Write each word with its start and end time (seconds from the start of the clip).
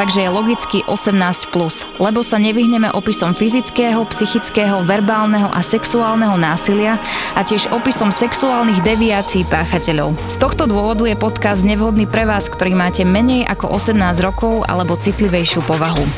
takže 0.00 0.24
je 0.24 0.32
logicky 0.32 0.78
18+, 0.88 1.52
lebo 2.00 2.24
sa 2.24 2.40
nevyhneme 2.40 2.88
opisom 2.88 3.36
fyzického, 3.36 4.00
psychického, 4.08 4.80
verbálneho 4.80 5.52
a 5.52 5.60
sexuálneho 5.60 6.40
násilia 6.40 6.96
a 7.36 7.44
tiež 7.44 7.68
opisom 7.68 8.08
sexuálnych 8.08 8.80
deviácií 8.80 9.44
páchateľov. 9.44 10.16
Z 10.24 10.40
tohto 10.40 10.64
dôvodu 10.64 11.04
je 11.04 11.20
podcast 11.20 11.60
nevhodný 11.60 12.08
pre 12.08 12.24
vás, 12.24 12.48
ktorý 12.48 12.72
máte 12.72 13.04
menej 13.04 13.44
ako 13.44 13.76
18 13.76 14.00
rokov 14.24 14.64
alebo 14.64 14.96
citlivejšiu 14.96 15.60
povahu. 15.68 16.08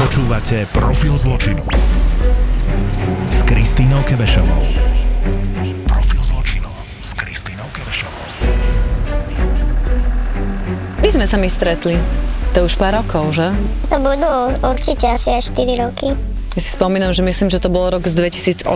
Počúvate 0.00 0.64
Profil 0.72 1.20
zločinu 1.20 1.60
s 3.28 3.44
Kristínou 3.44 4.00
Kebešovou. 4.08 4.89
Sme 11.20 11.28
sa 11.28 11.36
mi 11.36 11.52
stretli. 11.52 12.00
To 12.56 12.64
už 12.64 12.80
pár 12.80 12.96
rokov, 12.96 13.36
že? 13.36 13.52
To 13.92 14.00
budú 14.00 14.56
určite 14.64 15.04
asi 15.04 15.36
aj 15.36 15.52
4 15.52 15.84
roky. 15.84 16.08
Ja 16.50 16.66
si 16.66 16.74
spomínam, 16.74 17.14
že 17.14 17.22
myslím, 17.22 17.46
že 17.46 17.62
to 17.62 17.70
bol 17.70 17.94
rok 17.94 18.10
2018, 18.10 18.66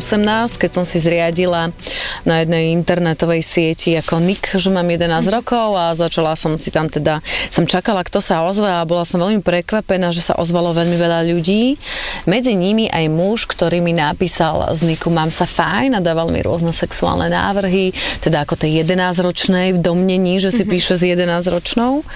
keď 0.62 0.70
som 0.70 0.86
si 0.86 1.02
zriadila 1.02 1.74
na 2.22 2.46
jednej 2.46 2.70
internetovej 2.70 3.42
sieti 3.42 3.98
ako 3.98 4.22
Nick, 4.22 4.46
že 4.54 4.70
mám 4.70 4.86
11 4.86 5.26
rokov 5.26 5.74
a 5.74 5.90
začala 5.98 6.38
som 6.38 6.54
si 6.54 6.70
tam 6.70 6.86
teda, 6.86 7.18
som 7.50 7.66
čakala, 7.66 8.06
kto 8.06 8.22
sa 8.22 8.46
ozve 8.46 8.70
a 8.70 8.86
bola 8.86 9.02
som 9.02 9.18
veľmi 9.18 9.42
prekvapená, 9.42 10.14
že 10.14 10.22
sa 10.22 10.38
ozvalo 10.38 10.70
veľmi 10.70 10.94
veľa 10.94 11.26
ľudí. 11.34 11.74
Medzi 12.30 12.54
nimi 12.54 12.86
aj 12.86 13.10
muž, 13.10 13.50
ktorý 13.50 13.82
mi 13.82 13.90
napísal 13.90 14.70
z 14.70 14.94
Niku 14.94 15.10
mám 15.10 15.34
sa 15.34 15.42
fajn 15.42 15.98
a 15.98 16.00
dával 16.00 16.30
mi 16.30 16.46
rôzne 16.46 16.70
sexuálne 16.70 17.26
návrhy, 17.26 17.90
teda 18.22 18.46
ako 18.46 18.54
tej 18.54 18.86
11-ročnej 18.86 19.74
v 19.74 19.82
domnení, 19.82 20.38
že 20.38 20.54
si 20.54 20.62
mm-hmm. 20.62 20.72
píše 20.78 20.94
s 20.94 21.02
11-ročnou. 21.02 22.06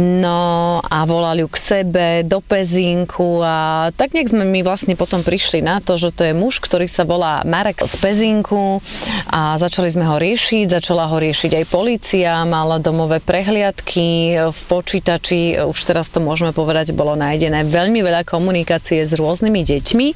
No 0.00 0.40
a 0.80 0.98
volali 1.04 1.44
ju 1.44 1.52
k 1.52 1.58
sebe, 1.60 2.06
do 2.24 2.40
pezinku 2.40 3.44
a 3.44 3.92
tak 3.92 4.16
nejak 4.16 4.32
sme 4.32 4.48
mi 4.48 4.64
vlastne 4.64 4.85
vlastne 4.86 5.02
potom 5.02 5.26
prišli 5.26 5.66
na 5.66 5.82
to, 5.82 5.98
že 5.98 6.14
to 6.14 6.30
je 6.30 6.30
muž, 6.30 6.62
ktorý 6.62 6.86
sa 6.86 7.02
volá 7.02 7.42
Marek 7.42 7.82
z 7.82 7.98
Pezinku 7.98 8.78
a 9.26 9.58
začali 9.58 9.90
sme 9.90 10.06
ho 10.06 10.14
riešiť, 10.14 10.78
začala 10.78 11.10
ho 11.10 11.18
riešiť 11.18 11.58
aj 11.58 11.64
policia, 11.66 12.46
mala 12.46 12.78
domové 12.78 13.18
prehliadky 13.18 14.38
v 14.46 14.60
počítači, 14.70 15.58
už 15.58 15.74
teraz 15.82 16.06
to 16.06 16.22
môžeme 16.22 16.54
povedať, 16.54 16.94
bolo 16.94 17.18
nájdené 17.18 17.66
veľmi 17.66 17.98
veľa 17.98 18.22
komunikácie 18.22 19.02
s 19.02 19.10
rôznymi 19.18 19.66
deťmi 19.66 20.08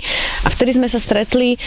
a 0.46 0.48
vtedy 0.54 0.78
sme 0.78 0.86
sa 0.86 1.02
stretli 1.02 1.58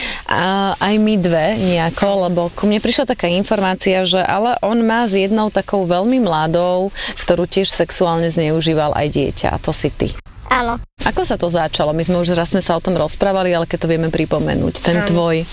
aj 0.80 0.96
my 0.96 1.20
dve 1.20 1.60
nejako, 1.60 2.32
lebo 2.32 2.56
ku 2.56 2.72
mne 2.72 2.80
prišla 2.80 3.20
taká 3.20 3.28
informácia, 3.28 4.08
že 4.08 4.24
ale 4.24 4.56
on 4.64 4.80
má 4.80 5.04
s 5.04 5.20
jednou 5.20 5.52
takou 5.52 5.84
veľmi 5.84 6.24
mladou, 6.24 6.96
ktorú 7.20 7.52
tiež 7.52 7.68
sexuálne 7.68 8.32
zneužíval 8.32 8.96
aj 8.96 9.08
dieťa 9.12 9.48
a 9.52 9.60
to 9.60 9.76
si 9.76 9.92
ty. 9.92 10.16
Áno. 10.54 10.78
Ako 11.02 11.26
sa 11.26 11.34
to 11.34 11.50
začalo? 11.50 11.98
My 11.98 12.06
sme 12.06 12.22
už 12.22 12.38
raz 12.38 12.54
sme 12.54 12.62
sa 12.62 12.78
o 12.78 12.84
tom 12.84 12.94
rozprávali, 12.94 13.58
ale 13.58 13.66
keď 13.66 13.78
to 13.82 13.90
vieme 13.90 14.14
pripomenúť, 14.14 14.86
ten 14.86 15.02
Áno. 15.02 15.10
tvoj... 15.10 15.50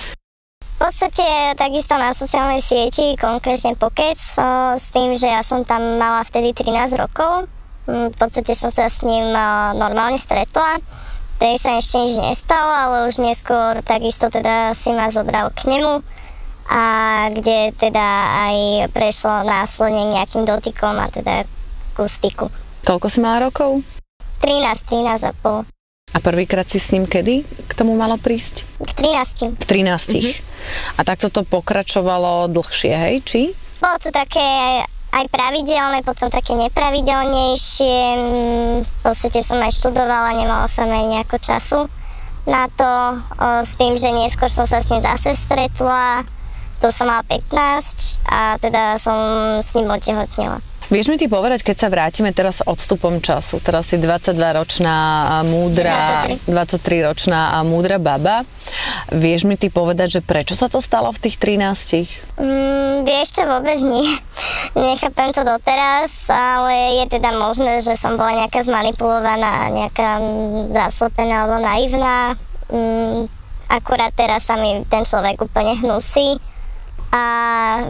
V 0.60 0.88
podstate 0.88 1.56
takisto 1.60 1.92
na 1.96 2.16
sociálnej 2.16 2.64
sieti, 2.64 3.12
konkrétne 3.20 3.76
Pokec, 3.76 4.16
s 4.80 4.86
tým, 4.92 5.12
že 5.12 5.28
ja 5.28 5.44
som 5.44 5.60
tam 5.60 6.00
mala 6.00 6.24
vtedy 6.24 6.56
13 6.56 6.96
rokov. 6.96 7.48
Mm, 7.84 8.12
v 8.12 8.16
podstate 8.16 8.56
som 8.56 8.72
sa 8.72 8.88
s 8.88 9.04
ním 9.04 9.28
normálne 9.76 10.16
stretla. 10.16 10.80
Vtedy 11.36 11.56
sa 11.60 11.76
ešte 11.76 12.00
nič 12.00 12.16
nestalo, 12.20 12.72
ale 12.72 12.96
už 13.12 13.20
neskôr 13.20 13.80
takisto 13.84 14.32
teda 14.32 14.72
si 14.72 14.92
ma 14.92 15.12
zobral 15.12 15.52
k 15.52 15.68
nemu 15.68 16.00
a 16.68 16.82
kde 17.28 17.76
teda 17.76 18.08
aj 18.48 18.56
prešlo 18.96 19.44
následne 19.44 20.16
nejakým 20.16 20.48
dotykom 20.48 20.96
a 20.96 21.12
teda 21.12 21.44
ku 21.92 22.08
styku. 22.08 22.48
Koľko 22.88 23.06
si 23.12 23.20
mala 23.20 23.48
rokov? 23.48 23.84
13, 24.40 25.20
13 25.20 25.28
a 25.28 25.32
pol. 25.36 25.68
A 26.10 26.18
prvýkrát 26.18 26.66
si 26.66 26.82
s 26.82 26.90
ním 26.90 27.06
kedy 27.06 27.46
k 27.46 27.72
tomu 27.78 27.94
malo 27.94 28.18
prísť? 28.18 28.66
K 28.82 28.90
13. 28.98 29.62
K 29.62 29.64
13. 29.64 30.18
Mm-hmm. 30.18 30.98
A 30.98 31.00
takto 31.06 31.30
to 31.30 31.46
pokračovalo 31.46 32.50
dlhšie, 32.50 32.92
hej, 32.96 33.14
či? 33.22 33.40
Bolo 33.78 33.96
to 34.02 34.10
také 34.10 34.82
aj 35.10 35.24
pravidelné, 35.30 36.02
potom 36.02 36.26
také 36.30 36.58
nepravidelnejšie. 36.58 37.98
V 38.82 38.94
podstate 39.06 39.42
som 39.46 39.62
aj 39.62 39.70
študovala, 39.74 40.34
nemala 40.34 40.66
som 40.66 40.90
aj 40.90 41.04
nejako 41.06 41.36
času 41.38 41.80
na 42.48 42.66
to, 42.72 43.20
s 43.62 43.78
tým, 43.78 43.94
že 43.94 44.10
neskôr 44.10 44.50
som 44.50 44.66
sa 44.66 44.82
s 44.82 44.90
ním 44.90 45.04
zase 45.04 45.38
stretla. 45.38 46.26
To 46.80 46.88
som 46.88 47.12
mala 47.12 47.22
15 47.28 48.18
a 48.24 48.56
teda 48.56 48.96
som 48.96 49.14
s 49.60 49.76
ním 49.76 49.92
otehotnila. 49.92 50.64
Vieš 50.90 51.06
mi 51.06 51.22
ty 51.22 51.30
povedať, 51.30 51.62
keď 51.62 51.76
sa 51.78 51.86
vrátime 51.86 52.34
teraz 52.34 52.66
odstupom 52.66 53.22
času, 53.22 53.62
teraz 53.62 53.86
si 53.86 53.94
22-ročná 53.94 54.98
múdra, 55.46 56.26
23-ročná 56.50 57.54
a 57.54 57.62
múdra 57.62 58.02
baba, 58.02 58.42
vieš 59.14 59.46
mi 59.46 59.54
ty 59.54 59.70
povedať, 59.70 60.18
že 60.18 60.20
prečo 60.26 60.58
sa 60.58 60.66
to 60.66 60.82
stalo 60.82 61.14
v 61.14 61.22
tých 61.22 61.38
13? 61.38 62.42
Mm, 62.42 63.06
vieš 63.06 63.38
čo, 63.38 63.46
vôbec 63.46 63.78
nie. 63.86 64.18
Nechápem 64.74 65.30
to 65.30 65.46
doteraz, 65.46 66.26
ale 66.26 66.98
je 66.98 67.04
teda 67.06 67.38
možné, 67.38 67.78
že 67.78 67.94
som 67.94 68.18
bola 68.18 68.42
nejaká 68.42 68.58
zmanipulovaná, 68.66 69.70
nejaká 69.70 70.18
mm, 70.18 70.74
zaslepená 70.74 71.46
alebo 71.46 71.62
naivná. 71.62 72.34
Mm, 72.66 73.30
akurát 73.70 74.10
teraz 74.10 74.42
sa 74.42 74.58
mi 74.58 74.82
ten 74.90 75.06
človek 75.06 75.38
úplne 75.38 75.78
hnusí 75.78 76.49
a 77.10 77.24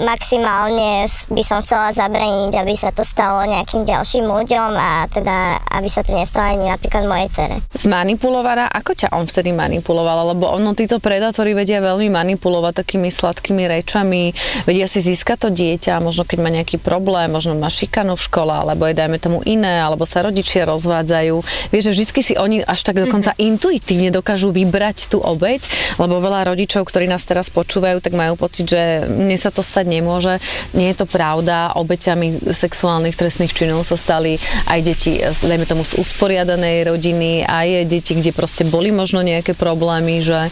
maximálne 0.00 1.04
by 1.28 1.42
som 1.44 1.60
chcela 1.60 1.92
zabraniť, 1.92 2.56
aby 2.56 2.72
sa 2.72 2.88
to 2.88 3.04
stalo 3.04 3.44
nejakým 3.44 3.84
ďalším 3.84 4.24
ľuďom 4.24 4.72
a 4.72 5.04
teda, 5.12 5.60
aby 5.76 5.88
sa 5.92 6.00
to 6.00 6.16
nestalo 6.16 6.56
ani 6.56 6.72
napríklad 6.72 7.04
mojej 7.04 7.28
cere. 7.28 7.56
Zmanipulovaná? 7.76 8.72
Ako 8.72 8.96
ťa 8.96 9.12
on 9.12 9.28
vtedy 9.28 9.52
manipuloval? 9.52 10.32
Lebo 10.32 10.48
ono, 10.48 10.72
títo 10.72 11.04
predátori 11.04 11.52
vedia 11.52 11.84
veľmi 11.84 12.08
manipulovať 12.08 12.80
takými 12.80 13.12
sladkými 13.12 13.68
rečami, 13.68 14.32
vedia 14.64 14.88
si 14.88 15.04
získať 15.04 15.36
to 15.44 15.48
dieťa, 15.52 16.00
možno 16.00 16.24
keď 16.24 16.38
má 16.40 16.48
nejaký 16.48 16.80
problém, 16.80 17.28
možno 17.28 17.52
má 17.52 17.68
šikanu 17.68 18.16
v 18.16 18.24
škole, 18.24 18.52
alebo 18.56 18.88
je 18.88 18.96
dajme 18.96 19.20
tomu 19.20 19.44
iné, 19.44 19.84
alebo 19.84 20.08
sa 20.08 20.24
rodičia 20.24 20.64
rozvádzajú. 20.64 21.36
Vieš, 21.68 21.92
že 21.92 21.92
vždy 21.92 22.20
si 22.24 22.34
oni 22.40 22.64
až 22.64 22.80
tak 22.88 22.96
dokonca 22.96 23.36
mm-hmm. 23.36 23.48
intuitívne 23.52 24.08
dokážu 24.08 24.48
vybrať 24.48 25.12
tú 25.12 25.20
obeď, 25.20 25.68
lebo 26.00 26.24
veľa 26.24 26.48
rodičov, 26.48 26.88
ktorí 26.88 27.04
nás 27.04 27.28
teraz 27.28 27.52
počúvajú, 27.52 28.00
tak 28.00 28.16
majú 28.16 28.40
pocit, 28.40 28.64
že 28.64 29.09
mne 29.10 29.34
sa 29.34 29.50
to 29.50 29.60
stať 29.60 29.90
nemôže. 29.90 30.38
Nie 30.72 30.94
je 30.94 31.02
to 31.02 31.06
pravda. 31.10 31.74
Obeťami 31.74 32.54
sexuálnych 32.54 33.18
trestných 33.18 33.50
činov 33.50 33.82
sa 33.82 33.98
stali 33.98 34.38
aj 34.70 34.80
deti, 34.86 35.18
dajme 35.20 35.66
tomu 35.66 35.82
z 35.82 35.98
usporiadanej 35.98 36.86
rodiny, 36.86 37.42
aj 37.44 37.90
deti, 37.90 38.14
kde 38.14 38.30
proste 38.30 38.62
boli 38.62 38.94
možno 38.94 39.20
nejaké 39.20 39.58
problémy, 39.58 40.22
že 40.22 40.48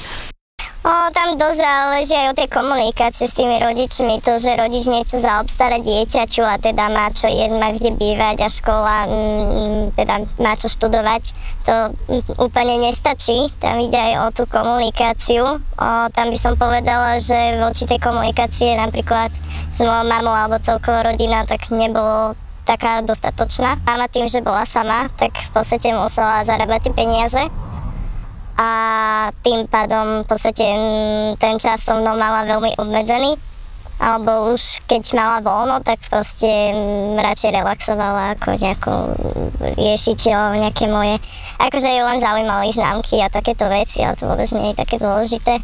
O, 0.89 1.13
tam 1.13 1.37
dosť 1.37 1.61
záleží 1.61 2.17
aj 2.17 2.33
od 2.33 2.37
tej 2.41 2.49
komunikácie 2.49 3.29
s 3.29 3.37
tými 3.37 3.61
rodičmi, 3.61 4.25
to, 4.25 4.41
že 4.41 4.57
rodič 4.57 4.89
niečo 4.89 5.21
zaobstará 5.21 5.85
dieťaču 5.85 6.41
a 6.41 6.57
teda 6.57 6.89
má 6.89 7.13
čo 7.13 7.29
jesť, 7.29 7.61
má 7.61 7.77
kde 7.77 7.93
bývať 7.93 8.41
a 8.41 8.49
škola 8.49 9.05
mm, 9.05 10.01
teda 10.01 10.25
má 10.41 10.57
čo 10.57 10.73
študovať, 10.73 11.37
to 11.69 11.93
mm, 11.93 12.41
úplne 12.41 12.89
nestačí. 12.89 13.53
Tam 13.61 13.77
ide 13.85 14.01
aj 14.01 14.15
o 14.17 14.27
tú 14.33 14.49
komunikáciu. 14.49 15.61
O, 15.61 15.89
tam 16.09 16.33
by 16.33 16.39
som 16.41 16.57
povedala, 16.57 17.21
že 17.21 17.37
voči 17.61 17.85
tej 17.85 18.01
komunikácie 18.01 18.73
napríklad 18.81 19.29
s 19.77 19.79
mojou 19.85 20.09
mamou 20.09 20.33
alebo 20.33 20.57
celkovo 20.65 21.05
rodina 21.05 21.45
tak 21.45 21.69
nebolo 21.69 22.33
taká 22.65 23.05
dostatočná. 23.05 23.77
Mama 23.85 24.09
tým, 24.09 24.25
že 24.25 24.41
bola 24.41 24.65
sama, 24.65 25.13
tak 25.21 25.37
v 25.37 25.51
podstate 25.53 25.93
musela 25.93 26.41
zarábať 26.49 26.89
tie 26.89 26.93
peniaze 26.97 27.68
a 28.59 28.69
tým 29.47 29.71
pádom 29.71 30.27
v 30.27 30.27
podstate 30.27 30.67
mm, 30.67 31.39
ten 31.39 31.55
čas 31.63 31.79
som 31.87 32.03
mnou 32.03 32.19
mala 32.19 32.43
veľmi 32.43 32.75
obmedzený 32.75 33.39
alebo 33.99 34.55
už 34.55 34.87
keď 34.87 35.11
mala 35.19 35.39
voľno, 35.43 35.83
tak 35.83 35.99
proste 36.07 36.47
mm, 36.47 37.19
radšej 37.19 37.51
relaxovala 37.51 38.39
ako 38.39 38.49
nejako 38.59 38.93
riešiť 39.79 40.19
nejaké 40.59 40.87
moje, 40.87 41.19
akože 41.59 41.87
ju 41.87 42.03
len 42.07 42.19
zaujímali 42.23 42.71
známky 42.75 43.19
a 43.23 43.31
takéto 43.31 43.67
veci, 43.67 44.03
ale 44.03 44.15
to 44.15 44.31
vôbec 44.31 44.47
nie 44.55 44.71
je 44.75 44.81
také 44.83 45.03
dôležité. 45.03 45.59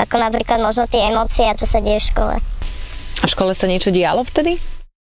ako 0.00 0.16
napríklad 0.16 0.58
možno 0.64 0.88
tie 0.88 1.06
emócie, 1.12 1.46
čo 1.54 1.68
sa 1.68 1.78
deje 1.84 2.00
v 2.02 2.08
škole. 2.08 2.36
A 3.20 3.24
v 3.24 3.30
škole 3.30 3.52
sa 3.52 3.68
niečo 3.68 3.94
dialo 3.94 4.24
vtedy? 4.26 4.58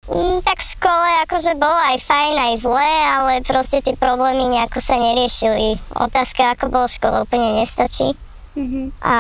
Mm, 0.05 0.45
tak 0.45 0.61
v 0.61 0.69
škole 0.77 1.09
akože 1.25 1.53
bolo 1.57 1.79
aj 1.81 1.97
fajn, 1.97 2.35
aj 2.37 2.55
zlé, 2.61 2.93
ale 3.09 3.33
proste 3.41 3.81
tie 3.81 3.97
problémy 3.97 4.53
nejako 4.53 4.85
sa 4.85 5.01
neriešili. 5.01 5.81
Otázka, 5.97 6.53
ako 6.53 6.69
bolo 6.69 6.87
v 6.87 6.97
škole, 7.01 7.17
úplne 7.25 7.65
nestačí. 7.65 8.13
A 9.03 9.15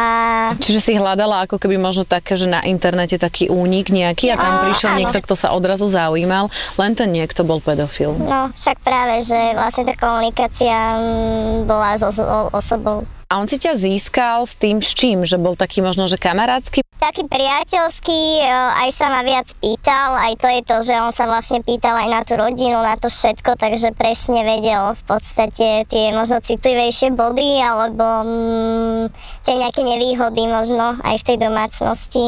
Čiže 0.62 0.78
si 0.78 0.92
hľadala 0.94 1.42
ako 1.42 1.58
keby 1.58 1.74
možno 1.74 2.06
také, 2.06 2.38
že 2.38 2.46
na 2.46 2.62
internete 2.62 3.18
taký 3.18 3.50
únik 3.50 3.90
nejaký 3.90 4.30
a 4.30 4.38
tam 4.38 4.54
Á, 4.54 4.70
prišiel 4.70 4.94
áno. 4.94 4.98
niekto, 5.02 5.18
kto 5.26 5.34
sa 5.34 5.50
odrazu 5.50 5.90
zaujímal, 5.90 6.46
len 6.78 6.94
ten 6.94 7.10
niekto 7.10 7.42
bol 7.42 7.58
pedofil. 7.58 8.14
no, 8.14 8.54
však 8.54 8.78
práve, 8.86 9.26
že 9.26 9.34
vlastne 9.58 9.90
tá 9.90 9.94
komunikácia 9.98 10.94
mm, 10.94 11.66
bola 11.66 11.98
so 11.98 12.14
osobou. 12.54 13.02
A 13.34 13.42
on 13.42 13.50
si 13.50 13.58
ťa 13.58 13.74
získal 13.74 14.46
s 14.46 14.54
tým 14.54 14.78
s 14.78 14.94
čím? 14.94 15.26
Že 15.26 15.42
bol 15.42 15.58
taký 15.58 15.82
možno, 15.82 16.06
že 16.06 16.14
kamarátsky? 16.14 16.86
Taký 17.02 17.26
priateľský, 17.26 18.46
e, 18.46 18.46
aj 18.46 18.94
sa 18.94 19.10
ma 19.10 19.26
viac 19.26 19.50
pýtal, 19.58 20.14
aj 20.14 20.38
to 20.38 20.46
je 20.46 20.60
to, 20.62 20.76
že 20.86 20.94
on 21.02 21.10
sa 21.10 21.26
vlastne 21.26 21.58
pýtal 21.58 21.98
aj 21.98 22.08
na 22.14 22.22
tú 22.22 22.38
rodinu, 22.38 22.78
na 22.78 22.94
to 22.94 23.10
všetko, 23.10 23.58
takže 23.58 23.90
presne 23.98 24.46
vedel 24.46 24.94
v 24.94 25.02
podstate 25.02 25.82
tie 25.90 26.14
možno 26.14 26.38
citlivejšie 26.46 27.10
body, 27.18 27.58
alebo 27.58 28.06
mm, 28.22 29.02
tie 29.42 29.54
nejaké 29.58 29.82
nevýhody 29.82 30.46
možno 30.46 30.94
aj 31.02 31.18
v 31.18 31.26
tej 31.26 31.36
domácnosti, 31.42 32.24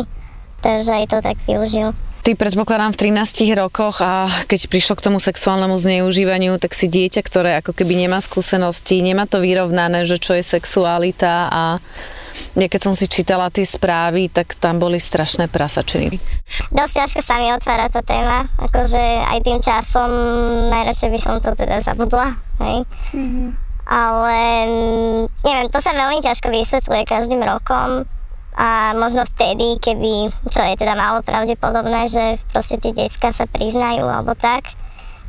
takže 0.59 0.91
aj 0.91 1.07
to 1.07 1.19
tak 1.23 1.39
využil. 1.47 1.95
Ty 2.27 2.35
predpokladám 2.35 2.91
v 2.91 3.23
13 3.23 3.55
rokoch 3.55 4.03
a 4.03 4.27
keď 4.51 4.67
prišlo 4.67 4.99
k 4.99 5.05
tomu 5.07 5.23
sexuálnemu 5.23 5.79
zneužívaniu, 5.79 6.59
tak 6.59 6.75
si 6.75 6.91
dieťa, 6.91 7.23
ktoré 7.23 7.63
ako 7.63 7.71
keby 7.71 7.95
nemá 7.95 8.19
skúsenosti, 8.19 8.99
nemá 8.99 9.31
to 9.31 9.39
vyrovnané, 9.39 10.03
že 10.03 10.19
čo 10.19 10.35
je 10.35 10.43
sexualita 10.43 11.47
a 11.47 11.63
ja 12.59 12.67
keď 12.67 12.81
som 12.83 12.99
si 12.99 13.07
čítala 13.07 13.47
tie 13.55 13.63
správy, 13.63 14.27
tak 14.27 14.59
tam 14.59 14.83
boli 14.83 14.99
strašné 14.99 15.47
prasačiny. 15.47 16.19
Dosť 16.75 16.95
ťažko 16.99 17.21
sa 17.23 17.39
mi 17.39 17.55
otvára 17.55 17.87
tá 17.95 18.03
téma, 18.03 18.51
akože 18.59 19.03
aj 19.23 19.39
tým 19.47 19.63
časom 19.63 20.11
najradšej 20.67 21.11
by 21.15 21.21
som 21.23 21.39
to 21.39 21.55
teda 21.55 21.79
zabudla, 21.79 22.43
hej. 22.59 22.83
Ale 23.87 24.39
mm, 24.67 25.47
neviem, 25.47 25.71
to 25.71 25.79
sa 25.79 25.95
veľmi 25.95 26.19
ťažko 26.19 26.51
vysvetľuje 26.51 27.03
každým 27.07 27.39
rokom 27.47 28.03
a 28.57 28.97
možno 28.97 29.29
vtedy, 29.29 29.77
keby, 29.77 30.33
čo 30.49 30.65
je 30.65 30.75
teda 30.81 30.97
málo 30.97 31.21
pravdepodobné, 31.21 32.09
že 32.09 32.41
proste 32.51 32.81
tie 32.81 32.97
decka 32.97 33.29
sa 33.29 33.45
priznajú 33.45 34.09
alebo 34.09 34.33
tak, 34.33 34.65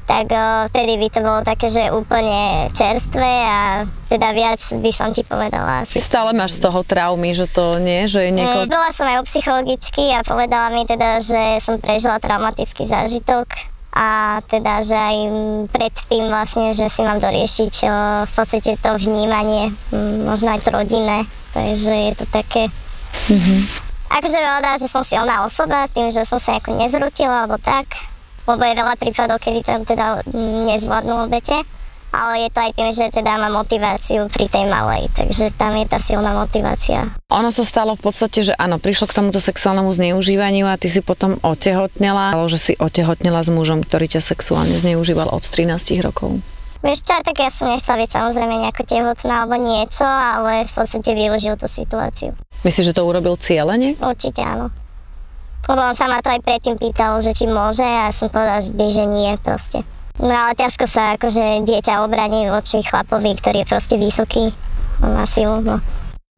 tak 0.08 0.32
vtedy 0.72 0.96
by 0.96 1.08
to 1.12 1.20
bolo 1.20 1.44
také, 1.44 1.68
že 1.68 1.92
úplne 1.92 2.72
čerstvé 2.72 3.32
a 3.44 3.84
teda 4.08 4.32
viac 4.32 4.64
by 4.80 4.92
som 4.96 5.12
ti 5.12 5.28
povedala 5.28 5.84
asi. 5.84 6.00
Stále 6.00 6.32
máš 6.32 6.56
z 6.56 6.72
toho 6.72 6.80
traumy, 6.88 7.36
že 7.36 7.52
to 7.52 7.76
nie, 7.84 8.08
že 8.08 8.24
je 8.24 8.32
Mm, 8.32 8.40
niekoľko... 8.40 8.72
Bola 8.72 8.92
som 8.96 9.04
aj 9.04 9.20
u 9.20 9.26
psychologičky 9.28 10.16
a 10.16 10.24
povedala 10.24 10.72
mi 10.72 10.88
teda, 10.88 11.20
že 11.20 11.60
som 11.60 11.84
prežila 11.84 12.24
traumatický 12.24 12.88
zážitok 12.88 13.52
a 13.92 14.40
teda, 14.48 14.80
že 14.80 14.96
aj 14.96 15.18
predtým 15.76 16.32
vlastne, 16.32 16.72
že 16.72 16.88
si 16.88 17.04
mám 17.04 17.20
doriešiť 17.20 17.74
v 18.24 18.32
podstate 18.32 18.80
to 18.80 18.96
vnímanie, 18.96 19.76
možno 20.24 20.56
aj 20.56 20.64
to 20.64 20.72
rodinné, 20.72 21.28
takže 21.52 21.92
je 21.92 22.14
to 22.16 22.24
také... 22.32 22.72
Akože 24.08 24.38
veľa, 24.40 24.80
že 24.80 24.88
som 24.88 25.04
silná 25.04 25.44
osoba, 25.44 25.90
tým, 25.92 26.08
že 26.08 26.24
som 26.24 26.40
sa 26.40 26.56
nejako 26.56 26.80
nezrutila 26.80 27.44
alebo 27.44 27.60
tak, 27.60 27.86
lebo 28.48 28.64
je 28.64 28.80
veľa 28.80 28.96
prípadov, 28.96 29.38
kedy 29.44 29.60
to 29.68 29.74
teda 29.84 30.24
nezvládnu 30.72 31.28
obete, 31.28 31.60
ale 32.16 32.48
je 32.48 32.50
to 32.50 32.60
aj 32.64 32.72
tým, 32.72 32.90
že 32.96 33.06
teda 33.12 33.36
mám 33.36 33.62
motiváciu 33.62 34.32
pri 34.32 34.48
tej 34.48 34.66
malej, 34.72 35.12
takže 35.12 35.52
tam 35.60 35.76
je 35.76 35.86
tá 35.86 36.00
silná 36.00 36.32
motivácia. 36.32 37.12
Ono 37.30 37.52
sa 37.52 37.68
stalo 37.68 38.00
v 38.00 38.02
podstate, 38.08 38.48
že 38.48 38.54
áno, 38.56 38.80
prišlo 38.80 39.12
k 39.12 39.18
tomuto 39.20 39.44
sexuálnemu 39.44 39.92
zneužívaniu 39.92 40.66
a 40.72 40.80
ty 40.80 40.88
si 40.88 41.04
potom 41.04 41.36
otehotnela, 41.44 42.32
alebo 42.32 42.48
že 42.48 42.58
si 42.58 42.74
otehotnela 42.80 43.44
s 43.44 43.52
mužom, 43.52 43.84
ktorý 43.84 44.08
ťa 44.08 44.24
sexuálne 44.24 44.80
zneužíval 44.80 45.28
od 45.30 45.44
13 45.44 46.00
rokov. 46.00 46.40
Vieš 46.86 47.00
čo, 47.02 47.16
tak 47.26 47.42
ja 47.42 47.50
som 47.50 47.74
nechcela 47.74 47.98
byť 48.06 48.10
samozrejme 48.14 48.54
nejako 48.62 48.84
tehotná 48.86 49.44
alebo 49.44 49.58
niečo, 49.58 50.06
ale 50.06 50.70
v 50.70 50.74
podstate 50.78 51.10
využil 51.18 51.58
tú 51.58 51.66
situáciu. 51.66 52.38
Myslíš, 52.62 52.94
že 52.94 52.98
to 52.98 53.06
urobil 53.06 53.34
cieľene? 53.38 53.98
Určite 53.98 54.46
áno. 54.46 54.70
Lebo 55.68 55.82
on 55.84 55.98
sa 55.98 56.08
ma 56.08 56.22
to 56.22 56.32
aj 56.32 56.42
predtým 56.46 56.80
pýtal, 56.80 57.20
že 57.20 57.34
či 57.34 57.50
môže 57.50 57.84
a 57.84 58.08
ja 58.08 58.14
som 58.14 58.30
povedala, 58.32 58.62
že, 58.62 58.72
že 58.72 59.04
nie 59.04 59.34
proste. 59.42 59.84
No 60.18 60.34
ale 60.34 60.58
ťažko 60.58 60.86
sa 60.90 61.14
akože 61.18 61.66
dieťa 61.66 62.02
obraní 62.02 62.50
voči 62.50 62.82
chlapovi, 62.82 63.38
ktorý 63.38 63.62
je 63.62 63.70
proste 63.70 63.96
vysoký, 64.00 64.50
má 65.02 65.26
silu, 65.30 65.62
no. 65.62 65.78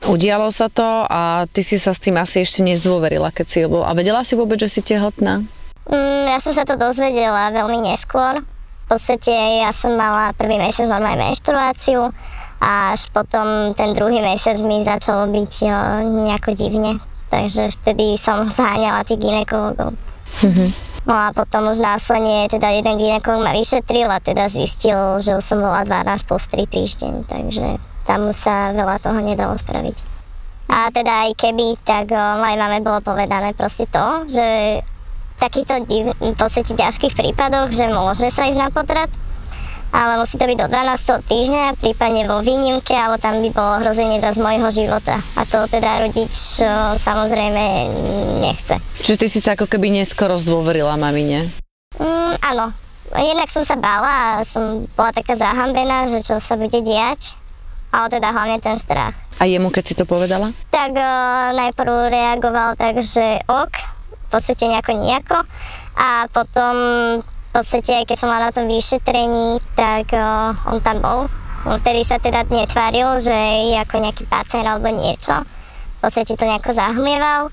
Udialo 0.07 0.47
sa 0.51 0.71
to 0.71 0.83
a 1.07 1.43
ty 1.51 1.59
si 1.59 1.75
sa 1.75 1.91
s 1.91 1.99
tým 1.99 2.15
asi 2.15 2.43
ešte 2.43 2.63
nezdôverila, 2.63 3.35
keď 3.35 3.45
si 3.47 3.57
bol. 3.67 3.83
A 3.83 3.91
vedela 3.91 4.23
si 4.23 4.35
vôbec, 4.35 4.55
že 4.55 4.71
si 4.71 4.81
tehotná? 4.83 5.43
Mm, 5.91 6.23
ja 6.31 6.37
som 6.39 6.55
sa 6.55 6.63
to 6.63 6.79
dozvedela 6.79 7.51
veľmi 7.51 7.83
neskôr. 7.83 8.39
Podstate 8.89 9.61
ja 9.61 9.69
som 9.69 9.93
mala 9.93 10.33
prvý 10.33 10.57
mesiac 10.57 10.89
normálne 10.89 11.29
menštruáciu 11.29 12.09
a 12.57 12.97
až 12.97 13.05
potom 13.13 13.77
ten 13.77 13.93
druhý 13.93 14.17
mesiac 14.17 14.57
mi 14.65 14.81
začalo 14.81 15.29
byť 15.29 15.53
o, 15.61 15.69
nejako 16.25 16.57
divne. 16.57 16.97
Takže 17.29 17.69
vtedy 17.69 18.17
som 18.17 18.49
zháňala 18.49 19.05
tých 19.05 19.21
ginekologov. 19.21 19.93
No 21.05 21.15
a 21.15 21.31
potom 21.31 21.69
už 21.69 21.79
následne 21.79 22.49
teda 22.49 22.73
jeden 22.75 22.97
ginekolog 22.97 23.45
ma 23.45 23.53
vyšetril 23.55 24.09
a 24.09 24.19
teda 24.19 24.49
zistil, 24.49 25.21
že 25.21 25.37
už 25.37 25.45
som 25.45 25.61
bola 25.61 25.85
12 25.87 26.27
plus 26.27 26.43
3 26.49 26.65
týždeň, 26.65 27.13
takže 27.29 27.77
tam 28.03 28.27
už 28.27 28.35
sa 28.35 28.73
veľa 28.75 28.99
toho 28.99 29.21
nedalo 29.21 29.53
spraviť. 29.53 30.01
A 30.69 30.89
teda 30.89 31.29
aj 31.29 31.37
keby, 31.37 31.77
tak 31.85 32.09
o, 32.09 32.21
mojej 32.41 32.57
mame 32.57 32.81
bolo 32.81 33.05
povedané 33.05 33.53
proste 33.53 33.85
to, 33.85 34.25
že 34.25 34.45
takýchto 35.39 35.87
v 36.19 36.35
podstate 36.35 36.75
ťažkých 36.75 37.15
prípadoch, 37.15 37.71
že 37.71 37.87
môže 37.87 38.27
sa 38.29 38.45
ísť 38.51 38.59
na 38.59 38.69
potrat, 38.69 39.09
ale 39.89 40.21
musí 40.21 40.37
to 40.37 40.45
byť 40.45 40.57
do 40.59 40.67
12. 40.69 41.31
týždňa, 41.31 41.63
prípadne 41.81 42.29
vo 42.29 42.45
výnimke, 42.45 42.93
alebo 42.93 43.17
tam 43.17 43.41
by 43.41 43.49
bolo 43.49 43.73
hrozenie 43.81 44.21
za 44.21 44.37
z 44.37 44.39
môjho 44.43 44.69
života. 44.69 45.17
A 45.33 45.41
to 45.49 45.65
teda 45.65 46.05
rodič 46.05 46.61
samozrejme 47.01 47.89
nechce. 48.43 48.77
Čiže 49.01 49.17
ty 49.17 49.27
si 49.31 49.39
sa 49.41 49.57
ako 49.57 49.65
keby 49.65 49.89
neskoro 49.89 50.37
zdôverila 50.37 50.93
mamine. 50.99 51.49
Mm, 51.97 52.37
áno. 52.43 52.65
Jednak 53.09 53.49
som 53.49 53.65
sa 53.65 53.73
bála 53.73 54.37
a 54.37 54.45
som 54.45 54.85
bola 54.93 55.09
taká 55.09 55.33
zahambená, 55.33 56.05
že 56.05 56.21
čo 56.21 56.37
sa 56.37 56.53
bude 56.53 56.77
diať. 56.85 57.33
Ale 57.89 58.05
teda 58.13 58.29
hlavne 58.29 58.61
ten 58.61 58.77
strach. 58.77 59.17
A 59.41 59.49
jemu, 59.49 59.73
keď 59.73 59.83
si 59.89 59.97
to 59.97 60.05
povedala? 60.05 60.53
Tak 60.69 60.93
o, 60.93 61.09
najprv 61.57 62.13
reagoval 62.13 62.77
tak, 62.77 63.01
že 63.01 63.41
ok, 63.49 63.88
v 64.29 64.37
podstate 64.37 64.69
nejako 64.69 64.93
nejako. 64.93 65.41
A 65.97 66.29
potom 66.29 66.73
v 67.25 67.49
podstate, 67.49 68.05
keď 68.05 68.13
som 68.13 68.29
mala 68.29 68.53
na 68.53 68.55
tom 68.55 68.69
vyšetrení, 68.69 69.57
tak 69.73 70.13
o, 70.13 70.53
on 70.69 70.77
tam 70.85 71.01
bol. 71.01 71.19
Vtedy 71.65 72.05
sa 72.05 72.21
teda 72.21 72.45
netváril, 72.45 73.17
že 73.17 73.33
je 73.73 73.75
ako 73.81 73.95
nejaký 73.99 74.23
pacient 74.29 74.69
alebo 74.69 74.93
niečo. 74.93 75.33
V 75.97 75.99
podstate 76.05 76.37
to 76.37 76.45
nejako 76.45 76.71
zahmlieval. 76.77 77.49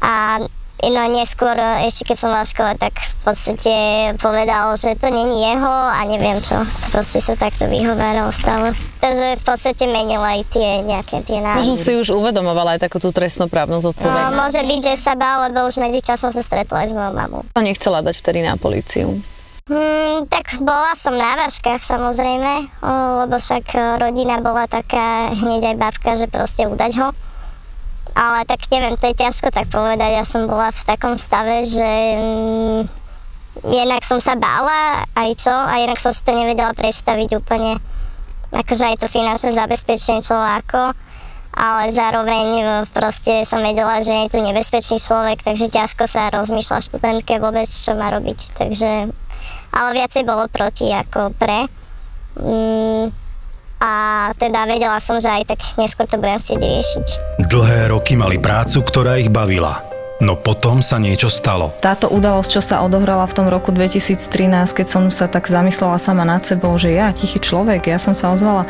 A 0.00 0.38
no 0.80 1.02
neskôr, 1.08 1.54
ešte 1.80 2.02
keď 2.04 2.16
som 2.16 2.28
bola 2.28 2.42
v 2.42 2.50
škole, 2.50 2.72
tak 2.74 2.92
v 2.92 3.20
podstate 3.22 3.74
povedal, 4.16 4.74
že 4.74 4.92
to 4.94 5.06
není 5.06 5.42
jeho 5.44 5.64
a 5.68 6.02
neviem 6.02 6.38
čo. 6.38 6.60
Proste 6.90 7.18
sa 7.18 7.34
takto 7.34 7.64
vyhováral 7.64 8.28
stále. 8.30 8.72
Takže 8.98 9.36
v 9.36 9.44
podstate 9.44 9.84
menil 9.84 10.18
aj 10.18 10.44
tie 10.48 10.80
nejaké 10.80 11.22
tie 11.22 11.38
Možno 11.38 11.72
názory. 11.72 11.78
si 11.78 11.92
už 11.94 12.08
uvedomovala 12.10 12.74
aj 12.74 12.84
takú 12.84 12.98
tú 12.98 13.10
trestnoprávnu 13.10 13.76
No, 13.76 13.84
zodpovednosť. 13.84 14.34
môže 14.34 14.60
byť, 14.60 14.80
že 14.82 14.94
sa 14.96 15.12
bál, 15.12 15.46
lebo 15.46 15.64
už 15.64 15.76
medzi 15.76 16.00
časom 16.00 16.28
sa 16.28 16.40
stretla 16.40 16.82
aj 16.82 16.88
s 16.88 16.94
mojou 16.94 17.12
mamou. 17.12 17.42
To 17.50 17.60
nechcela 17.60 18.00
dať 18.00 18.14
vtedy 18.16 18.40
na 18.40 18.54
políciu. 18.54 19.18
Hmm, 19.64 20.28
tak 20.28 20.60
bola 20.60 20.92
som 20.92 21.10
na 21.10 21.38
váškach 21.38 21.80
samozrejme, 21.80 22.68
lebo 23.18 23.34
však 23.34 23.64
o, 23.70 23.80
rodina 23.98 24.36
bola 24.36 24.68
taká 24.68 25.32
hneď 25.32 25.72
aj 25.72 25.76
babka, 25.78 26.10
že 26.14 26.26
proste 26.26 26.68
udať 26.68 26.92
ho. 27.00 27.08
Ale 28.14 28.46
tak 28.46 28.70
neviem, 28.70 28.94
to 28.94 29.10
je 29.10 29.20
ťažko 29.26 29.50
tak 29.50 29.66
povedať, 29.74 30.22
ja 30.22 30.24
som 30.26 30.46
bola 30.46 30.70
v 30.70 30.82
takom 30.86 31.18
stave, 31.18 31.66
že 31.66 31.90
mm, 32.14 32.80
jednak 33.74 34.06
som 34.06 34.22
sa 34.22 34.38
bála 34.38 35.02
aj 35.18 35.30
čo, 35.34 35.50
a 35.50 35.82
jednak 35.82 35.98
som 35.98 36.14
si 36.14 36.22
to 36.22 36.30
nevedela 36.30 36.70
predstaviť 36.78 37.30
úplne, 37.34 37.82
akože 38.54 38.84
aj 38.86 38.96
to 39.02 39.06
finančné 39.10 39.58
zabezpečenie 39.58 40.22
čo 40.22 40.38
ako, 40.38 40.94
ale 41.54 41.90
zároveň 41.90 42.46
e, 42.54 42.64
proste 42.94 43.42
som 43.46 43.62
vedela, 43.62 43.98
že 43.98 44.14
je 44.14 44.30
tu 44.30 44.38
nebezpečný 44.42 44.98
človek, 45.02 45.42
takže 45.42 45.70
ťažko 45.70 46.06
sa 46.06 46.30
rozmýšľa 46.30 46.86
študentke 46.86 47.42
vôbec, 47.42 47.66
čo 47.66 47.98
má 47.98 48.14
robiť, 48.14 48.54
takže 48.54 49.10
ale 49.74 49.88
viacej 49.90 50.22
bolo 50.22 50.46
proti 50.46 50.86
ako 50.94 51.34
pre. 51.34 51.66
Mm, 52.38 53.10
a 53.84 53.92
teda 54.40 54.64
vedela 54.64 54.96
som, 54.96 55.20
že 55.20 55.28
aj 55.28 55.52
tak 55.52 55.60
neskôr 55.76 56.08
to 56.08 56.16
budem 56.16 56.40
chcieť 56.40 56.56
riešiť. 56.56 57.06
Dlhé 57.52 57.92
roky 57.92 58.16
mali 58.16 58.40
prácu, 58.40 58.80
ktorá 58.80 59.20
ich 59.20 59.28
bavila. 59.28 59.84
No 60.24 60.38
potom 60.38 60.80
sa 60.80 60.96
niečo 60.96 61.28
stalo. 61.28 61.74
Táto 61.84 62.08
udalosť, 62.08 62.48
čo 62.56 62.62
sa 62.64 62.80
odohrala 62.80 63.28
v 63.28 63.34
tom 63.34 63.46
roku 63.50 63.74
2013, 63.74 64.72
keď 64.72 64.86
som 64.88 65.12
sa 65.12 65.28
tak 65.28 65.50
zamyslela 65.50 66.00
sama 66.00 66.24
nad 66.24 66.40
sebou, 66.46 66.72
že 66.80 66.96
ja, 66.96 67.12
tichý 67.12 67.42
človek, 67.42 67.90
ja 67.90 68.00
som 68.00 68.16
sa 68.16 68.32
ozvala, 68.32 68.64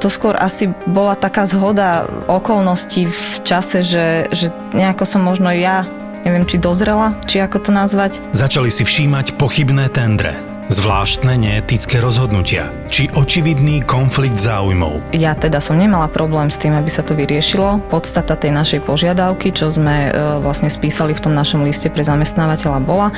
to 0.00 0.08
skôr 0.08 0.38
asi 0.38 0.72
bola 0.88 1.18
taká 1.18 1.44
zhoda 1.44 2.08
okolností 2.30 3.10
v 3.10 3.36
čase, 3.44 3.84
že, 3.84 4.30
že 4.32 4.48
nejako 4.72 5.04
som 5.04 5.20
možno 5.20 5.52
ja 5.52 5.84
neviem, 6.24 6.48
či 6.48 6.56
dozrela, 6.56 7.12
či 7.28 7.36
ako 7.36 7.68
to 7.68 7.70
nazvať. 7.70 8.16
Začali 8.32 8.72
si 8.72 8.80
všímať 8.80 9.36
pochybné 9.36 9.92
tendre, 9.92 10.32
zvláštne 10.72 11.36
neetické 11.36 12.00
rozhodnutia, 12.00 12.72
či 12.88 13.12
očividný 13.12 13.84
konflikt 13.84 14.40
záujmov. 14.40 15.12
Ja 15.12 15.36
teda 15.36 15.60
som 15.60 15.76
nemala 15.76 16.08
problém 16.08 16.48
s 16.48 16.56
tým, 16.56 16.72
aby 16.72 16.88
sa 16.88 17.04
to 17.04 17.12
vyriešilo. 17.12 17.82
Podstata 17.92 18.38
tej 18.38 18.54
našej 18.54 18.80
požiadavky, 18.84 19.52
čo 19.52 19.68
sme 19.68 20.08
e, 20.08 20.40
vlastne 20.40 20.72
spísali 20.72 21.12
v 21.12 21.22
tom 21.24 21.34
našom 21.36 21.64
liste 21.64 21.92
pre 21.92 22.00
zamestnávateľa 22.00 22.80
bola, 22.80 23.08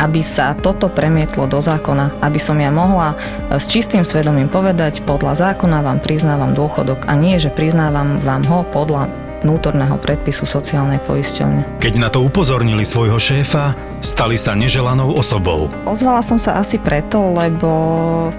aby 0.00 0.22
sa 0.24 0.56
toto 0.56 0.88
premietlo 0.88 1.50
do 1.50 1.60
zákona, 1.60 2.22
aby 2.24 2.40
som 2.40 2.56
ja 2.56 2.72
mohla 2.72 3.12
e, 3.12 3.16
s 3.60 3.68
čistým 3.68 4.06
svedomím 4.06 4.48
povedať, 4.48 5.04
podľa 5.04 5.52
zákona 5.52 5.84
vám 5.84 6.00
priznávam 6.00 6.56
dôchodok 6.56 7.04
a 7.04 7.12
nie, 7.18 7.36
že 7.36 7.52
priznávam 7.52 8.16
vám 8.24 8.42
ho 8.48 8.64
podľa 8.64 9.27
vnútorného 9.42 9.96
predpisu 9.98 10.44
sociálnej 10.44 10.98
poisťovne. 11.04 11.78
Keď 11.78 11.94
na 11.98 12.08
to 12.10 12.22
upozornili 12.22 12.82
svojho 12.82 13.18
šéfa, 13.18 13.74
stali 14.02 14.38
sa 14.38 14.54
neželanou 14.54 15.14
osobou. 15.14 15.70
Ozvala 15.86 16.22
som 16.22 16.38
sa 16.38 16.58
asi 16.58 16.78
preto, 16.78 17.18
lebo 17.34 17.70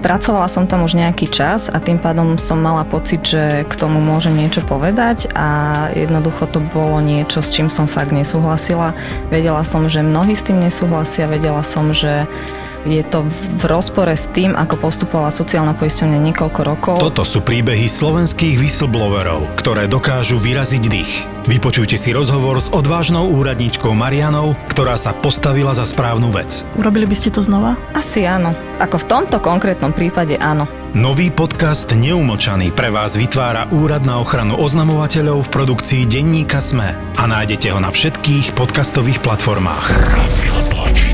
pracovala 0.04 0.48
som 0.48 0.68
tam 0.68 0.84
už 0.88 0.96
nejaký 0.96 1.28
čas 1.32 1.68
a 1.72 1.80
tým 1.80 2.00
pádom 2.00 2.36
som 2.40 2.60
mala 2.60 2.84
pocit, 2.88 3.24
že 3.24 3.64
k 3.68 3.74
tomu 3.76 4.00
môžem 4.00 4.36
niečo 4.36 4.64
povedať 4.64 5.32
a 5.36 5.90
jednoducho 5.96 6.48
to 6.52 6.60
bolo 6.72 7.00
niečo, 7.04 7.44
s 7.44 7.52
čím 7.52 7.68
som 7.68 7.88
fakt 7.88 8.16
nesúhlasila. 8.16 8.96
Vedela 9.32 9.64
som, 9.64 9.88
že 9.88 10.04
mnohí 10.04 10.36
s 10.36 10.46
tým 10.46 10.64
nesúhlasia, 10.64 11.32
vedela 11.32 11.64
som, 11.64 11.92
že 11.92 12.28
je 12.88 13.04
to 13.04 13.28
v 13.60 13.64
rozpore 13.68 14.12
s 14.12 14.32
tým, 14.32 14.56
ako 14.56 14.80
postupovala 14.80 15.34
sociálna 15.34 15.76
poisťovňa 15.76 16.20
niekoľko 16.32 16.60
rokov. 16.64 16.96
Toto 17.02 17.28
sú 17.28 17.44
príbehy 17.44 17.90
slovenských 17.90 18.56
whistleblowerov, 18.56 19.60
ktoré 19.60 19.90
dokážu 19.90 20.40
vyraziť 20.40 20.84
dých. 20.88 21.14
Vypočujte 21.50 21.98
si 21.98 22.14
rozhovor 22.14 22.62
s 22.62 22.70
odvážnou 22.70 23.34
úradničkou 23.34 23.90
Marianou, 23.92 24.54
ktorá 24.70 24.96
sa 25.02 25.18
postavila 25.18 25.74
za 25.74 25.84
správnu 25.84 26.30
vec. 26.30 26.62
Urobili 26.78 27.10
by 27.10 27.16
ste 27.18 27.34
to 27.34 27.42
znova? 27.42 27.74
Asi 27.98 28.24
áno. 28.24 28.54
Ako 28.78 29.02
v 29.02 29.08
tomto 29.10 29.42
konkrétnom 29.42 29.90
prípade 29.90 30.38
áno. 30.38 30.70
Nový 30.94 31.30
podcast 31.30 31.90
Neumlčaný 31.94 32.74
pre 32.74 32.90
vás 32.90 33.14
vytvára 33.14 33.70
Úrad 33.70 34.06
na 34.10 34.18
ochranu 34.22 34.58
oznamovateľov 34.58 35.46
v 35.46 35.54
produkcii 35.54 36.02
denníka 36.10 36.62
SME 36.62 36.98
a 37.18 37.24
nájdete 37.30 37.70
ho 37.70 37.78
na 37.82 37.94
všetkých 37.94 38.58
podcastových 38.58 39.22
platformách. 39.22 39.86
Profil 39.90 40.56
zločinu 40.62 41.09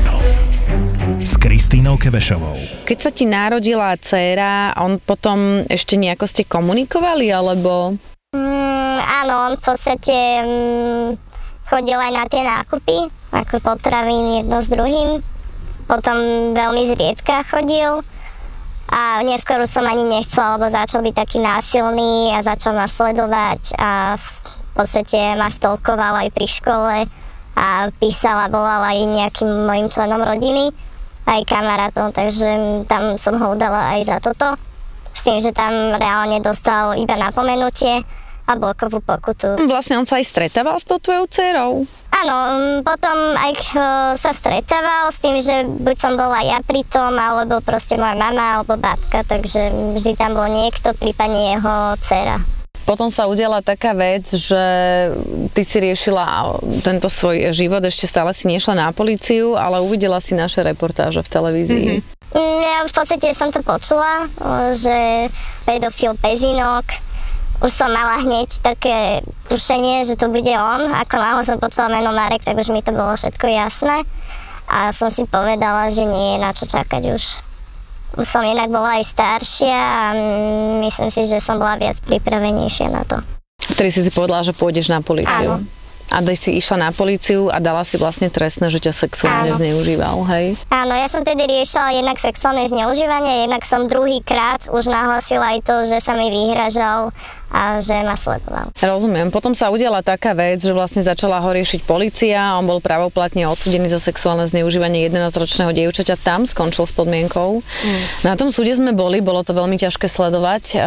s 1.26 1.34
Kristínou 1.42 1.98
Kebešovou. 1.98 2.86
Keď 2.86 2.98
sa 3.02 3.10
ti 3.10 3.26
narodila 3.26 3.98
dcéra, 3.98 4.78
on 4.78 5.02
potom 5.02 5.66
ešte 5.66 5.98
nejako 5.98 6.22
ste 6.22 6.46
komunikovali, 6.46 7.34
alebo... 7.34 7.98
Mm, 8.30 8.98
áno, 9.02 9.50
on 9.50 9.52
v 9.58 9.62
podstate 9.66 10.14
mm, 10.46 11.18
chodil 11.66 11.98
aj 11.98 12.12
na 12.14 12.24
tie 12.30 12.46
nákupy, 12.46 13.10
ako 13.34 13.58
potravín 13.58 14.38
jedno 14.38 14.62
s 14.62 14.70
druhým. 14.70 15.18
Potom 15.90 16.16
veľmi 16.54 16.94
zriedka 16.94 17.42
chodil 17.42 18.06
a 18.86 19.18
neskôr 19.26 19.58
už 19.58 19.70
som 19.70 19.82
ani 19.82 20.06
nechcela, 20.06 20.54
lebo 20.54 20.70
začal 20.70 21.02
byť 21.02 21.14
taký 21.26 21.42
násilný 21.42 22.38
a 22.38 22.46
začal 22.46 22.78
ma 22.78 22.86
sledovať 22.86 23.74
a 23.74 24.14
v 24.14 24.26
podstate 24.78 25.34
ma 25.34 25.50
stolkoval 25.50 26.22
aj 26.22 26.30
pri 26.30 26.46
škole 26.46 26.96
a 27.58 27.66
písala, 27.98 28.46
volala 28.46 28.94
aj 28.94 29.10
nejakým 29.10 29.50
mojim 29.66 29.90
členom 29.90 30.22
rodiny 30.22 30.70
aj 31.26 31.42
kamarátom, 31.44 32.14
takže 32.14 32.48
tam 32.86 33.18
som 33.18 33.34
ho 33.36 33.52
udala 33.52 33.98
aj 33.98 34.00
za 34.06 34.16
toto. 34.22 34.54
S 35.12 35.26
tým, 35.26 35.42
že 35.42 35.50
tam 35.50 35.72
reálne 35.98 36.38
dostal 36.38 36.94
iba 36.94 37.18
napomenutie 37.18 38.06
a 38.46 38.54
blokovú 38.54 39.02
pokutu. 39.02 39.58
Vlastne 39.66 39.98
on 39.98 40.06
sa 40.06 40.22
aj 40.22 40.30
stretával 40.30 40.78
s 40.78 40.86
tou 40.86 41.02
tvojou 41.02 41.26
dcerou? 41.26 41.82
Áno, 42.14 42.36
potom 42.86 43.34
aj 43.34 43.52
sa 44.22 44.30
stretával 44.30 45.10
s 45.10 45.18
tým, 45.18 45.42
že 45.42 45.66
buď 45.82 45.96
som 45.98 46.14
bola 46.14 46.46
ja 46.46 46.62
pri 46.62 46.86
tom, 46.86 47.18
alebo 47.18 47.58
proste 47.58 47.98
moja 47.98 48.14
mama, 48.14 48.62
alebo 48.62 48.78
babka, 48.78 49.26
takže 49.26 49.92
vždy 49.98 50.14
tam 50.14 50.38
bol 50.38 50.46
niekto, 50.46 50.94
prípadne 50.94 51.58
jeho 51.58 51.98
dcera. 51.98 52.38
Potom 52.86 53.10
sa 53.10 53.26
udiala 53.26 53.66
taká 53.66 53.98
vec, 53.98 54.30
že 54.30 54.62
ty 55.50 55.62
si 55.66 55.76
riešila 55.82 56.56
tento 56.86 57.10
svoj 57.10 57.50
život, 57.50 57.82
ešte 57.82 58.06
stále 58.06 58.30
si 58.30 58.46
nešla 58.46 58.78
na 58.78 58.88
políciu, 58.94 59.58
ale 59.58 59.82
uvidela 59.82 60.22
si 60.22 60.38
naše 60.38 60.62
reportáže 60.62 61.18
v 61.18 61.28
televízii. 61.28 61.88
Mm-hmm. 61.98 62.62
Ja 62.62 62.86
v 62.86 62.94
podstate 62.94 63.34
som 63.34 63.50
to 63.50 63.58
počula, 63.66 64.30
že 64.70 65.26
pedofil 65.66 66.14
Pezinok, 66.14 66.86
už 67.58 67.72
som 67.72 67.88
mala 67.88 68.20
hneď 68.20 68.54
také 68.60 69.24
tušenie, 69.48 70.04
že 70.04 70.14
to 70.14 70.28
bude 70.28 70.52
on. 70.54 70.92
Ako 70.92 71.16
náhle 71.16 71.42
som 71.42 71.56
počula 71.56 71.88
meno 71.88 72.12
Marek, 72.12 72.44
tak 72.44 72.54
už 72.54 72.68
mi 72.68 72.84
to 72.86 72.92
bolo 72.92 73.16
všetko 73.16 73.48
jasné. 73.48 74.04
A 74.68 74.92
som 74.92 75.08
si 75.08 75.24
povedala, 75.24 75.88
že 75.88 76.04
nie 76.04 76.36
je 76.36 76.42
na 76.42 76.50
čo 76.52 76.68
čakať 76.68 77.02
už 77.16 77.24
som 78.24 78.40
inak 78.40 78.72
bola 78.72 78.96
aj 79.00 79.04
staršia 79.12 79.76
a 79.76 80.02
myslím 80.80 81.10
si, 81.12 81.28
že 81.28 81.42
som 81.42 81.60
bola 81.60 81.76
viac 81.76 82.00
pripravenejšia 82.00 82.88
na 82.88 83.02
to. 83.04 83.20
Vtedy 83.76 83.90
si 83.92 84.00
si 84.06 84.10
povedala, 84.14 84.46
že 84.46 84.56
pôjdeš 84.56 84.88
na 84.88 85.04
políciu. 85.04 85.60
Áno. 85.60 85.66
A 86.06 86.22
dej 86.22 86.38
si 86.38 86.54
išla 86.54 86.86
na 86.86 86.90
políciu 86.94 87.50
a 87.50 87.58
dala 87.58 87.82
si 87.82 87.98
vlastne 87.98 88.30
trestné, 88.30 88.70
že 88.70 88.78
ťa 88.78 88.94
sexuálne 88.94 89.50
Áno. 89.50 89.58
zneužíval, 89.58 90.16
hej? 90.30 90.54
Áno, 90.70 90.94
ja 90.94 91.10
som 91.10 91.26
tedy 91.26 91.50
riešila 91.50 91.98
jednak 91.98 92.22
sexuálne 92.22 92.70
zneužívanie, 92.70 93.42
jednak 93.42 93.66
som 93.66 93.90
druhýkrát 93.90 94.70
už 94.70 94.86
nahlasila 94.86 95.58
aj 95.58 95.66
to, 95.66 95.76
že 95.90 95.98
sa 95.98 96.14
mi 96.14 96.30
vyhražal 96.30 97.10
a 97.56 97.80
že 97.80 97.96
ma 98.04 98.12
sledoval. 98.12 98.68
Rozumiem. 98.76 99.32
Potom 99.32 99.56
sa 99.56 99.72
udiala 99.72 100.04
taká 100.04 100.36
vec, 100.36 100.60
že 100.60 100.76
vlastne 100.76 101.00
začala 101.00 101.40
ho 101.40 101.48
riešiť 101.48 101.88
policia, 101.88 102.52
on 102.60 102.68
bol 102.68 102.84
pravoplatne 102.84 103.48
odsudený 103.48 103.88
za 103.88 103.96
sexuálne 103.96 104.44
zneužívanie 104.44 105.08
11-ročného 105.08 105.72
dievčaťa, 105.72 106.20
tam 106.20 106.44
skončil 106.44 106.84
s 106.84 106.92
podmienkou. 106.92 107.64
Mm. 107.64 108.00
Na 108.28 108.36
tom 108.36 108.52
súde 108.52 108.76
sme 108.76 108.92
boli, 108.92 109.24
bolo 109.24 109.40
to 109.40 109.56
veľmi 109.56 109.80
ťažké 109.80 110.04
sledovať, 110.04 110.64
eh, 110.76 110.80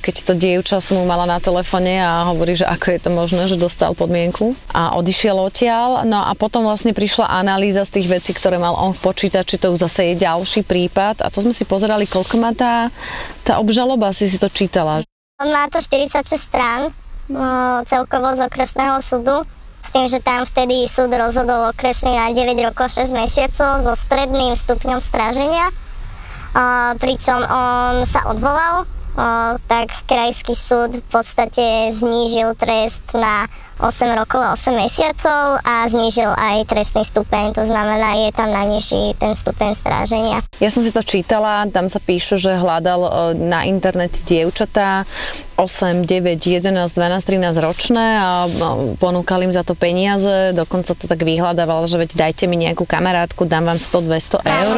keď 0.00 0.14
to 0.24 0.32
dievča 0.32 0.80
som 0.80 0.96
mu 0.96 1.04
mala 1.04 1.28
na 1.28 1.36
telefone 1.36 2.00
a 2.00 2.24
hovorí, 2.32 2.56
že 2.56 2.64
ako 2.64 2.86
je 2.88 3.00
to 3.04 3.10
možné, 3.12 3.42
že 3.44 3.60
dostal 3.60 3.92
podmienku 3.92 4.56
a 4.72 4.96
odišiel 4.96 5.36
odtiaľ. 5.36 6.08
No 6.08 6.24
a 6.24 6.32
potom 6.32 6.64
vlastne 6.64 6.96
prišla 6.96 7.28
analýza 7.28 7.84
z 7.84 8.00
tých 8.00 8.08
vecí, 8.08 8.32
ktoré 8.32 8.56
mal 8.56 8.72
on 8.72 8.96
v 8.96 9.04
počítači, 9.04 9.60
to 9.60 9.76
už 9.76 9.84
zase 9.84 10.14
je 10.14 10.24
ďalší 10.24 10.64
prípad 10.64 11.20
a 11.20 11.28
to 11.28 11.44
sme 11.44 11.52
si 11.52 11.68
pozerali, 11.68 12.08
koľko 12.08 12.34
má 12.40 12.56
tá, 12.56 12.88
tá 13.44 13.60
obžaloba, 13.60 14.16
si 14.16 14.24
si 14.24 14.40
to 14.40 14.48
čítala. 14.48 15.04
Má 15.34 15.66
to 15.66 15.82
46 15.82 16.30
strán 16.38 16.94
celkovo 17.90 18.38
z 18.38 18.46
okresného 18.46 19.02
súdu 19.02 19.42
s 19.82 19.90
tým, 19.90 20.06
že 20.06 20.22
tam 20.22 20.46
vtedy 20.46 20.86
súd 20.86 21.10
rozhodol 21.10 21.74
okresný 21.74 22.14
na 22.14 22.30
9 22.30 22.54
rokov 22.62 22.94
6 22.94 23.10
mesiacov 23.10 23.82
so 23.82 23.98
stredným 23.98 24.54
stupňom 24.54 25.02
stráženia, 25.02 25.74
pričom 27.02 27.42
on 27.50 28.06
sa 28.06 28.30
odvolal, 28.30 28.86
tak 29.66 29.90
krajský 30.06 30.54
súd 30.54 31.02
v 31.02 31.06
podstate 31.10 31.90
znížil 31.90 32.54
trest 32.54 33.02
na 33.18 33.50
8 33.78 34.14
rokov 34.14 34.38
a 34.38 34.54
8 34.54 34.70
mesiacov 34.70 35.58
a 35.66 35.84
znížil 35.90 36.30
aj 36.30 36.70
trestný 36.70 37.02
stupeň, 37.02 37.58
to 37.58 37.66
znamená, 37.66 38.14
je 38.26 38.30
tam 38.30 38.54
najnižší 38.54 39.18
ten 39.18 39.34
stupeň 39.34 39.74
stráženia. 39.74 40.38
Ja 40.62 40.70
som 40.70 40.86
si 40.86 40.94
to 40.94 41.02
čítala, 41.02 41.66
tam 41.74 41.90
sa 41.90 41.98
píšu, 41.98 42.38
že 42.38 42.54
hľadal 42.54 43.00
e, 43.02 43.10
na 43.34 43.66
internete 43.66 44.22
dievčatá 44.22 45.02
8, 45.58 46.06
9, 46.06 46.38
11, 46.38 46.70
12, 46.70 46.94
13 46.94 47.58
ročné 47.62 48.06
a 48.18 48.46
no, 48.46 48.98
ponúkal 48.98 49.42
im 49.42 49.54
za 49.54 49.66
to 49.66 49.78
peniaze, 49.78 50.54
dokonca 50.54 50.94
to 50.94 51.06
tak 51.06 51.22
vyhľadával, 51.22 51.86
že 51.86 51.98
veď 51.98 52.10
dajte 52.14 52.44
mi 52.46 52.58
nejakú 52.58 52.86
kamarátku, 52.86 53.46
dám 53.46 53.74
vám 53.74 53.78
100, 53.78 54.06
200 54.06 54.42
eur. 54.42 54.76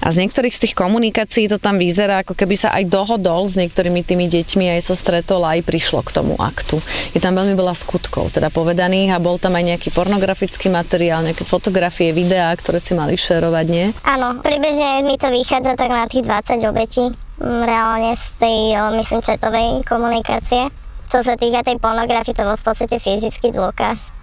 A 0.00 0.06
z 0.08 0.16
niektorých 0.24 0.52
z 0.52 0.60
tých 0.68 0.74
komunikácií 0.76 1.48
to 1.48 1.56
tam 1.56 1.80
vyzerá, 1.80 2.24
ako 2.24 2.36
keby 2.36 2.56
sa 2.60 2.72
aj 2.76 2.88
dohodol 2.88 3.48
s 3.48 3.56
niektorými 3.56 4.04
tými 4.04 4.28
deťmi, 4.28 4.76
aj 4.76 4.92
sa 4.92 4.94
stretol 4.96 5.44
a 5.44 5.56
aj 5.56 5.64
prišlo 5.64 6.04
k 6.04 6.12
tomu 6.12 6.36
aktu. 6.36 6.80
Je 7.12 7.20
tam 7.20 7.36
veľmi 7.36 7.56
veľa 7.56 7.72
skutkov 7.72 8.32
teda 8.38 8.54
povedaných 8.54 9.10
a 9.10 9.18
bol 9.18 9.34
tam 9.42 9.58
aj 9.58 9.74
nejaký 9.74 9.90
pornografický 9.90 10.70
materiál, 10.70 11.26
nejaké 11.26 11.42
fotografie, 11.42 12.14
videá, 12.14 12.54
ktoré 12.54 12.78
si 12.78 12.94
mali 12.94 13.18
šerovať, 13.18 13.66
nie? 13.66 13.90
Áno, 14.06 14.38
približne 14.38 15.02
mi 15.02 15.18
to 15.18 15.26
vychádza 15.26 15.74
tak 15.74 15.90
na 15.90 16.06
tých 16.06 16.22
20 16.22 16.62
obetí 16.70 17.10
mm, 17.42 17.62
reálne 17.66 18.14
z 18.14 18.26
tej, 18.38 18.58
myslím, 18.94 19.20
četovej 19.26 19.82
komunikácie. 19.82 20.70
Čo 21.10 21.26
sa 21.26 21.34
týka 21.34 21.66
tej 21.66 21.82
pornografie, 21.82 22.30
to 22.30 22.46
bol 22.46 22.54
v 22.54 22.62
podstate 22.62 23.02
fyzický 23.02 23.50
dôkaz. 23.50 24.14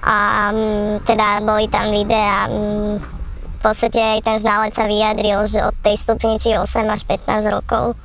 A 0.00 0.48
mm, 0.48 1.04
teda 1.04 1.44
boli 1.44 1.68
tam 1.68 1.92
videá, 1.92 2.48
mm, 2.48 3.20
v 3.60 3.60
podstate 3.60 4.00
aj 4.00 4.20
ten 4.24 4.36
znalec 4.40 4.72
sa 4.72 4.88
vyjadril, 4.88 5.44
že 5.44 5.60
od 5.60 5.76
tej 5.84 6.00
stupnici 6.00 6.56
8 6.56 6.88
až 6.88 7.04
15 7.04 7.52
rokov. 7.52 8.00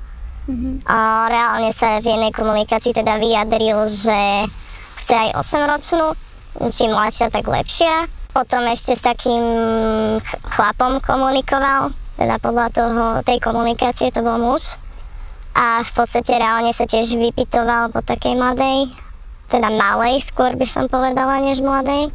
Mm-hmm. 0.51 0.83
A 0.83 1.25
reálne 1.31 1.71
sa 1.71 2.03
v 2.03 2.11
jednej 2.11 2.35
komunikácii 2.35 2.91
teda 2.91 3.15
vyjadril, 3.15 3.79
že 3.87 4.51
chce 5.05 5.13
aj 5.13 5.37
8-ročnú, 5.37 6.17
čím 6.73 6.89
mladšia, 6.97 7.29
tak 7.29 7.45
lepšia. 7.45 8.09
Potom 8.33 8.65
ešte 8.65 8.97
s 8.97 9.05
takým 9.05 9.43
ch- 10.17 10.41
chlapom 10.49 10.97
komunikoval, 10.97 11.93
teda 12.17 12.41
podľa 12.41 12.67
toho, 12.73 13.03
tej 13.21 13.37
komunikácie 13.37 14.09
to 14.09 14.25
bol 14.25 14.41
muž. 14.41 14.81
A 15.53 15.85
v 15.85 15.91
podstate 15.93 16.35
reálne 16.35 16.73
sa 16.73 16.89
tiež 16.89 17.15
vypitoval 17.15 17.93
po 17.93 18.01
takej 18.01 18.33
mladej, 18.33 18.91
teda 19.47 19.69
malej 19.69 20.25
skôr 20.25 20.57
by 20.57 20.65
som 20.65 20.89
povedala, 20.89 21.37
než 21.39 21.61
mladej. 21.61 22.09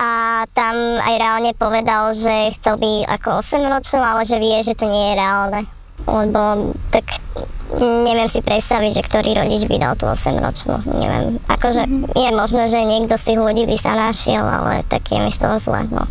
A 0.00 0.42
tam 0.56 0.74
aj 1.04 1.14
reálne 1.20 1.52
povedal, 1.52 2.16
že 2.16 2.56
chcel 2.56 2.80
by 2.80 3.06
ako 3.12 3.44
8-ročnú, 3.44 4.00
ale 4.00 4.24
že 4.24 4.40
vie, 4.40 4.56
že 4.64 4.72
to 4.72 4.88
nie 4.88 5.12
je 5.12 5.20
reálne. 5.20 5.62
Lebo 6.06 6.72
tak 6.94 7.04
neviem 7.78 8.28
si 8.30 8.40
predstaviť, 8.40 8.90
že 9.00 9.02
ktorý 9.04 9.30
rodič 9.36 9.66
by 9.68 9.76
dal 9.76 9.94
tú 9.98 10.08
8-ročnú. 10.08 10.80
Neviem. 10.96 11.42
Akože 11.50 11.84
je 12.16 12.30
možné, 12.32 12.64
že 12.70 12.80
niekto 12.86 13.18
z 13.18 13.32
tých 13.32 13.40
ľudí 13.40 13.64
by 13.68 13.76
sa 13.76 13.92
našiel, 13.98 14.44
ale 14.44 14.86
tak 14.88 15.04
je 15.10 15.18
mi 15.20 15.28
z 15.28 15.38
toho 15.42 15.56
zle. 15.60 15.84
No. 15.90 16.08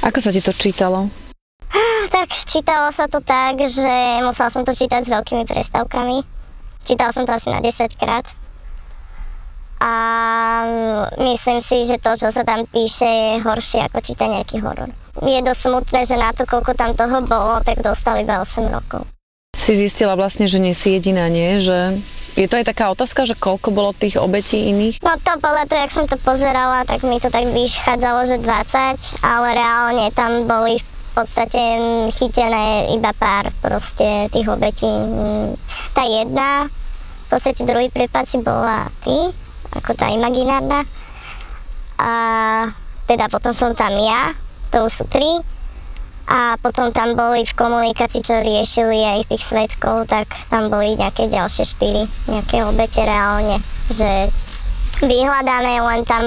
Ako 0.00 0.18
sa 0.22 0.32
ti 0.32 0.40
to 0.40 0.54
čítalo? 0.54 1.12
Tak 2.12 2.28
čítalo 2.28 2.92
sa 2.92 3.08
to 3.08 3.24
tak, 3.24 3.56
že 3.64 4.20
musela 4.20 4.52
som 4.52 4.64
to 4.64 4.76
čítať 4.76 5.04
s 5.04 5.12
veľkými 5.12 5.48
prestávkami. 5.48 6.20
Čítala 6.84 7.14
som 7.14 7.24
to 7.24 7.32
asi 7.32 7.48
na 7.48 7.62
10 7.62 7.88
krát. 7.96 8.26
A 9.82 9.92
myslím 11.18 11.58
si, 11.58 11.82
že 11.82 11.98
to, 11.98 12.14
čo 12.14 12.30
sa 12.30 12.46
tam 12.46 12.62
píše, 12.70 13.06
je 13.06 13.42
horšie 13.42 13.82
ako 13.90 13.98
čítať 13.98 14.28
nejaký 14.30 14.62
horor. 14.62 14.94
Je 15.20 15.44
dosť 15.44 15.60
smutné, 15.68 16.00
že 16.08 16.16
na 16.16 16.32
to, 16.32 16.48
koľko 16.48 16.72
tam 16.72 16.96
toho 16.96 17.20
bolo, 17.28 17.60
tak 17.60 17.84
dostali 17.84 18.24
iba 18.24 18.40
8 18.40 18.72
rokov. 18.72 19.04
Si 19.52 19.76
zistila 19.76 20.16
vlastne, 20.16 20.48
že 20.48 20.56
nie 20.56 20.72
si 20.72 20.96
jediná, 20.96 21.28
nie? 21.28 21.60
Že 21.60 22.00
je 22.32 22.48
to 22.48 22.56
aj 22.56 22.72
taká 22.72 22.88
otázka, 22.88 23.28
že 23.28 23.36
koľko 23.36 23.68
bolo 23.76 23.92
tých 23.92 24.16
obetí 24.16 24.72
iných? 24.72 25.04
No 25.04 25.20
to 25.20 25.36
podľa 25.36 25.68
toho, 25.68 25.80
jak 25.84 25.92
som 25.92 26.06
to 26.08 26.16
pozerala, 26.16 26.80
tak 26.88 27.04
mi 27.04 27.20
to 27.20 27.28
tak 27.28 27.44
vychádzalo, 27.44 28.24
že 28.24 28.40
20, 28.40 29.20
ale 29.20 29.48
reálne 29.52 30.08
tam 30.16 30.48
boli 30.48 30.80
v 30.80 31.10
podstate 31.12 31.60
chytené 32.08 32.96
iba 32.96 33.12
pár 33.12 33.52
proste 33.60 34.32
tých 34.32 34.48
obetí. 34.48 34.88
Tá 35.92 36.08
jedna, 36.08 36.72
v 36.72 37.28
podstate 37.28 37.68
druhý 37.68 37.92
prípad 37.92 38.24
si 38.24 38.40
bola 38.40 38.88
ty, 39.04 39.28
ako 39.76 39.92
tá 39.92 40.08
imaginárna. 40.08 40.88
A 42.00 42.12
teda 43.04 43.28
potom 43.28 43.52
som 43.52 43.76
tam 43.76 43.92
ja, 44.00 44.32
to 44.72 44.88
už 44.88 44.92
sú 44.92 45.04
tri. 45.06 45.28
A 46.32 46.56
potom 46.62 46.94
tam 46.94 47.12
boli 47.12 47.44
v 47.44 47.58
komunikácii, 47.58 48.24
čo 48.24 48.40
riešili 48.40 49.04
aj 49.04 49.28
tých 49.28 49.42
svetkov, 49.42 50.08
tak 50.08 50.32
tam 50.48 50.72
boli 50.72 50.96
nejaké 50.96 51.28
ďalšie 51.28 51.64
štyri, 51.66 52.08
nejaké 52.30 52.62
obete 52.64 53.04
reálne, 53.04 53.60
že 53.90 54.30
vyhľadané, 55.02 55.82
len 55.82 56.00
tam 56.06 56.24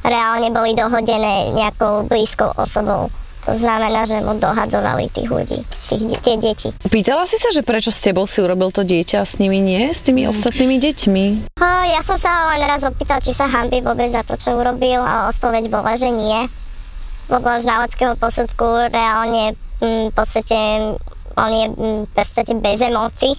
reálne 0.00 0.48
boli 0.48 0.72
dohodené 0.72 1.52
nejakou 1.52 2.08
blízkou 2.08 2.56
osobou. 2.56 3.12
To 3.46 3.54
znamená, 3.54 4.02
že 4.02 4.18
mu 4.26 4.34
dohadzovali 4.34 5.06
tých 5.06 5.30
ľudí, 5.30 5.62
tých, 5.86 6.02
tie 6.18 6.34
deti. 6.34 6.74
Pýtala 6.90 7.30
si 7.30 7.38
sa, 7.38 7.54
že 7.54 7.62
prečo 7.62 7.94
s 7.94 8.02
tebou 8.02 8.26
si 8.26 8.42
urobil 8.42 8.74
to 8.74 8.82
dieťa 8.82 9.22
a 9.22 9.28
s 9.28 9.38
nimi 9.38 9.62
nie? 9.62 9.94
S 9.94 10.02
tými 10.02 10.26
ostatnými 10.26 10.82
deťmi? 10.82 11.54
O, 11.62 11.68
ja 11.86 12.02
som 12.02 12.18
sa 12.18 12.50
len 12.50 12.66
raz 12.66 12.82
opýtal, 12.82 13.22
či 13.22 13.30
sa 13.30 13.46
hambí 13.46 13.86
vôbec 13.86 14.10
za 14.10 14.26
to, 14.26 14.34
čo 14.34 14.58
urobil 14.58 14.98
a 14.98 15.30
odpoveď 15.30 15.70
bola, 15.70 15.94
že 15.94 16.10
nie. 16.10 16.50
Podľa 17.26 17.66
znaleckého 17.66 18.14
posudku 18.14 18.86
reálne 18.86 19.58
mm, 19.82 20.10
v 20.10 20.14
podstate 20.14 20.56
on 21.36 21.50
je 21.52 21.66
mm, 21.68 22.00
v 22.06 22.12
podstate 22.14 22.52
bez 22.54 22.78
emócií. 22.80 23.34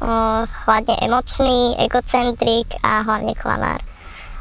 Hlavne 0.00 0.96
emočný, 1.04 1.76
egocentrik 1.76 2.72
a 2.80 3.04
hlavne 3.04 3.36
klamár. 3.36 3.84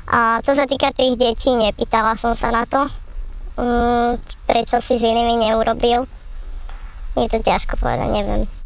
A 0.08 0.40
čo 0.40 0.56
sa 0.56 0.64
týka 0.64 0.96
tých 0.96 1.20
detí, 1.20 1.52
nepýtala 1.52 2.16
som 2.16 2.32
sa 2.36 2.52
na 2.52 2.64
to, 2.64 2.88
mm, 3.60 4.20
prečo 4.48 4.80
si 4.80 4.96
s 4.96 5.04
inými 5.04 5.40
neurobil. 5.40 6.08
Je 7.20 7.28
to 7.28 7.44
ťažko 7.44 7.76
povedať, 7.80 8.10
neviem. 8.12 8.59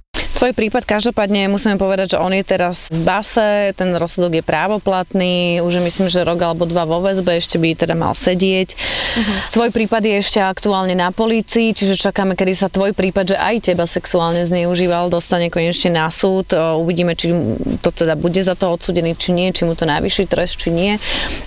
Tvoj 0.43 0.59
prípad 0.59 0.83
každopádne 0.83 1.47
musíme 1.47 1.79
povedať, 1.79 2.11
že 2.11 2.17
on 2.19 2.35
je 2.35 2.43
teraz 2.43 2.91
v 2.91 2.99
base, 3.07 3.71
ten 3.79 3.95
rozsudok 3.95 4.35
je 4.35 4.43
právoplatný, 4.43 5.63
už 5.63 5.79
myslím, 5.79 6.11
že 6.11 6.19
rok 6.27 6.35
alebo 6.43 6.67
dva 6.67 6.83
vo 6.83 6.99
väzbe, 6.99 7.39
ešte 7.39 7.55
by 7.55 7.79
teda 7.79 7.95
mal 7.95 8.11
sedieť. 8.11 8.75
Uh-huh. 8.75 9.39
Tvoj 9.55 9.71
prípad 9.71 10.03
je 10.03 10.19
ešte 10.19 10.43
aktuálne 10.43 10.99
na 10.99 11.15
polícii, 11.15 11.71
čiže 11.71 11.95
čakáme, 11.95 12.35
kedy 12.35 12.59
sa 12.59 12.67
tvoj 12.67 12.91
prípad, 12.91 13.31
že 13.31 13.37
aj 13.39 13.71
teba 13.71 13.87
sexuálne 13.87 14.43
zneužíval, 14.43 15.07
dostane 15.07 15.47
konečne 15.47 15.95
na 15.95 16.11
súd. 16.11 16.51
Uvidíme, 16.51 17.15
či 17.15 17.31
to 17.79 17.95
teda 17.95 18.19
bude 18.19 18.43
za 18.43 18.59
to 18.59 18.67
odsudený, 18.75 19.15
či 19.15 19.31
nie, 19.31 19.55
či 19.55 19.63
mu 19.63 19.79
to 19.79 19.87
najvyšší 19.87 20.27
trest, 20.27 20.59
či 20.59 20.75
nie. 20.75 20.99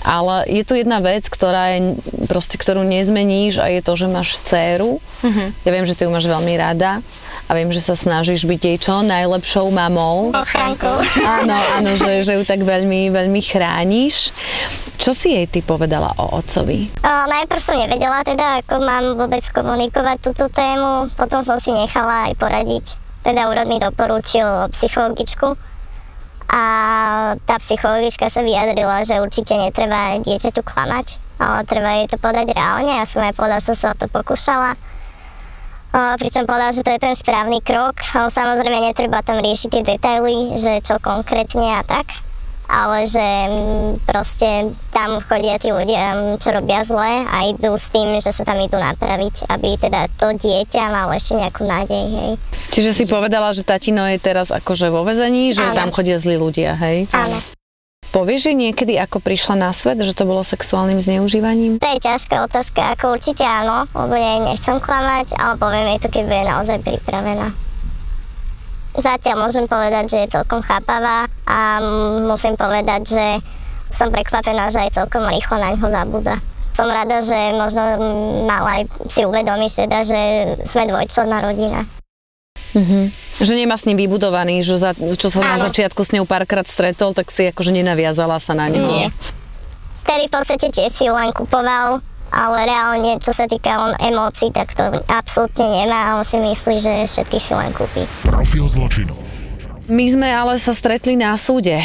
Ale 0.08 0.48
je 0.48 0.64
tu 0.64 0.72
jedna 0.72 1.04
vec, 1.04 1.28
ktorá 1.28 1.76
je, 1.76 2.00
proste, 2.32 2.56
ktorú 2.56 2.80
nezmeníš 2.80 3.60
a 3.60 3.68
je 3.68 3.84
to, 3.84 3.92
že 3.92 4.08
máš 4.08 4.40
dceru. 4.40 5.04
Uh-huh. 5.04 5.48
Ja 5.68 5.70
viem, 5.76 5.84
že 5.84 5.92
ty 5.92 6.08
ju 6.08 6.10
máš 6.16 6.24
veľmi 6.24 6.56
rada 6.56 7.04
a 7.44 7.52
viem, 7.52 7.68
že 7.70 7.84
sa 7.84 7.92
snažíš 7.92 8.48
byť 8.48 8.60
jej 8.64 8.78
čo 8.86 9.02
najlepšou 9.02 9.66
mamou. 9.74 10.30
Ochránkou. 10.30 11.02
Áno, 11.26 11.58
áno, 11.74 11.90
že, 11.98 12.22
že 12.22 12.38
ju 12.38 12.46
tak 12.46 12.62
veľmi, 12.62 13.10
veľmi 13.10 13.42
chrániš. 13.42 14.30
Čo 14.94 15.10
si 15.10 15.34
jej 15.34 15.50
ty 15.50 15.58
povedala 15.58 16.14
o 16.14 16.38
otcovi? 16.38 16.94
O, 17.02 17.10
najprv 17.26 17.58
som 17.58 17.74
nevedela 17.74 18.22
teda, 18.22 18.62
ako 18.62 18.78
mám 18.86 19.18
vôbec 19.18 19.42
komunikovať 19.50 20.22
túto 20.22 20.46
tému, 20.54 21.10
potom 21.18 21.42
som 21.42 21.58
si 21.58 21.74
nechala 21.74 22.30
aj 22.30 22.38
poradiť. 22.38 22.94
Teda 23.26 23.50
úrad 23.50 23.66
mi 23.66 23.82
doporučil 23.82 24.70
psychologičku 24.70 25.58
a 26.46 26.62
tá 27.42 27.58
psychologička 27.58 28.30
sa 28.30 28.46
vyjadrila, 28.46 29.02
že 29.02 29.18
určite 29.18 29.58
netreba 29.58 30.14
dieťaťu 30.22 30.62
klamať, 30.62 31.18
ale 31.42 31.66
treba 31.66 31.90
jej 31.98 32.06
to 32.06 32.22
podať 32.22 32.54
reálne. 32.54 32.94
Ja 32.94 33.02
som 33.02 33.26
aj 33.26 33.34
povedala, 33.34 33.58
že 33.58 33.74
sa 33.74 33.90
o 33.90 33.98
to 33.98 34.06
pokúšala. 34.06 34.78
O, 35.94 35.98
pričom 36.18 36.48
povedala, 36.48 36.74
že 36.74 36.82
to 36.82 36.90
je 36.94 37.00
ten 37.00 37.14
správny 37.14 37.62
krok. 37.62 37.98
O, 38.14 38.30
samozrejme 38.30 38.90
netreba 38.90 39.22
tam 39.22 39.38
riešiť 39.42 39.68
tie 39.70 39.82
detaily, 39.82 40.54
že 40.58 40.82
čo 40.82 40.96
konkrétne 41.02 41.78
a 41.78 41.82
tak 41.86 42.26
ale 42.66 43.06
že 43.06 43.22
mm, 43.22 44.02
proste 44.02 44.74
tam 44.90 45.22
chodia 45.22 45.56
tí 45.58 45.70
ľudia, 45.70 46.34
mm, 46.34 46.42
čo 46.42 46.50
robia 46.50 46.82
zle 46.82 47.22
a 47.26 47.46
idú 47.46 47.78
s 47.78 47.88
tým, 47.94 48.18
že 48.18 48.34
sa 48.34 48.42
tam 48.42 48.58
idú 48.58 48.76
napraviť, 48.76 49.46
aby 49.46 49.78
teda 49.78 50.10
to 50.18 50.34
dieťa 50.34 50.90
malo 50.90 51.14
ešte 51.14 51.38
nejakú 51.38 51.62
nádej, 51.62 52.04
hej. 52.10 52.30
Čiže 52.74 52.90
si 52.92 53.04
povedala, 53.06 53.54
že 53.54 53.62
tatino 53.62 54.04
je 54.10 54.18
teraz 54.18 54.50
akože 54.50 54.90
vo 54.90 55.06
vezení, 55.06 55.54
že 55.54 55.62
Áno. 55.62 55.78
tam 55.78 55.88
chodia 55.94 56.18
zlí 56.18 56.36
ľudia, 56.36 56.74
hej? 56.76 57.06
Áno. 57.14 57.38
Povieš 58.16 58.48
jej 58.48 58.56
niekedy, 58.56 58.96
ako 58.96 59.20
prišla 59.20 59.60
na 59.60 59.76
svet, 59.76 60.00
že 60.00 60.16
to 60.16 60.24
bolo 60.24 60.40
sexuálnym 60.40 60.96
zneužívaním? 60.96 61.76
To 61.76 61.84
je 61.84 62.00
ťažká 62.00 62.48
otázka, 62.48 62.96
ako 62.96 63.12
určite 63.12 63.44
áno, 63.44 63.84
lebo 63.92 64.16
ja 64.16 64.40
nechcem 64.40 64.80
klamať, 64.80 65.36
ale 65.36 65.60
poviem 65.60 65.84
jej 65.92 66.00
to, 66.00 66.08
keď 66.08 66.22
bude 66.24 66.44
naozaj 66.48 66.78
pripravená. 66.80 67.52
Zatiaľ 68.96 69.36
môžem 69.44 69.68
povedať, 69.68 70.04
že 70.08 70.18
je 70.24 70.32
celkom 70.32 70.64
chápavá 70.64 71.28
a 71.44 71.84
musím 72.24 72.56
povedať, 72.56 73.04
že 73.04 73.26
som 73.92 74.08
prekvapená, 74.08 74.72
že 74.72 74.88
aj 74.88 74.96
celkom 74.96 75.28
rýchlo 75.28 75.60
na 75.60 75.76
ňo 75.76 75.84
zabúda. 75.84 76.40
Som 76.72 76.88
rada, 76.88 77.20
že 77.20 77.36
možno 77.52 78.00
mala 78.48 78.80
aj 78.80 79.12
si 79.12 79.28
uvedomiť 79.28 79.72
teda, 79.84 79.98
že 80.00 80.20
sme 80.64 80.88
dvojčlenná 80.88 81.44
rodina. 81.44 81.84
Mhm. 82.76 83.08
Že 83.40 83.52
nemá 83.56 83.76
s 83.80 83.88
ním 83.88 83.96
vybudovaný, 83.96 84.60
že 84.60 84.76
za, 84.76 84.92
čo 84.92 85.32
sa 85.32 85.40
na 85.40 85.56
začiatku 85.60 86.00
s 86.04 86.12
ňou 86.12 86.28
párkrát 86.28 86.68
stretol, 86.68 87.16
tak 87.16 87.32
si 87.32 87.48
akože 87.48 87.72
nenaviazala 87.72 88.36
sa 88.36 88.52
na 88.52 88.68
ňu. 88.68 88.84
Nie. 88.84 89.08
Vtedy 90.04 90.28
v 90.28 90.32
podstate 90.32 90.66
tiež 90.68 90.92
si 90.92 91.04
ju 91.08 91.12
len 91.12 91.32
kupoval, 91.32 92.04
ale 92.32 92.56
reálne, 92.68 93.16
čo 93.20 93.32
sa 93.32 93.48
týka 93.48 93.80
on 93.80 93.92
emócií, 93.96 94.52
tak 94.52 94.76
to 94.76 94.88
absolútne 95.08 95.66
nemá 95.66 96.12
a 96.12 96.20
on 96.20 96.24
si 96.24 96.36
myslí, 96.36 96.76
že 96.78 96.92
všetky 97.08 97.38
si 97.40 97.52
len 97.56 97.72
kúpi. 97.72 98.04
Profil 98.28 98.68
zločinu. 98.68 99.16
My 99.86 100.06
sme 100.10 100.28
ale 100.28 100.58
sa 100.58 100.74
stretli 100.74 101.14
na 101.14 101.34
súde. 101.38 101.78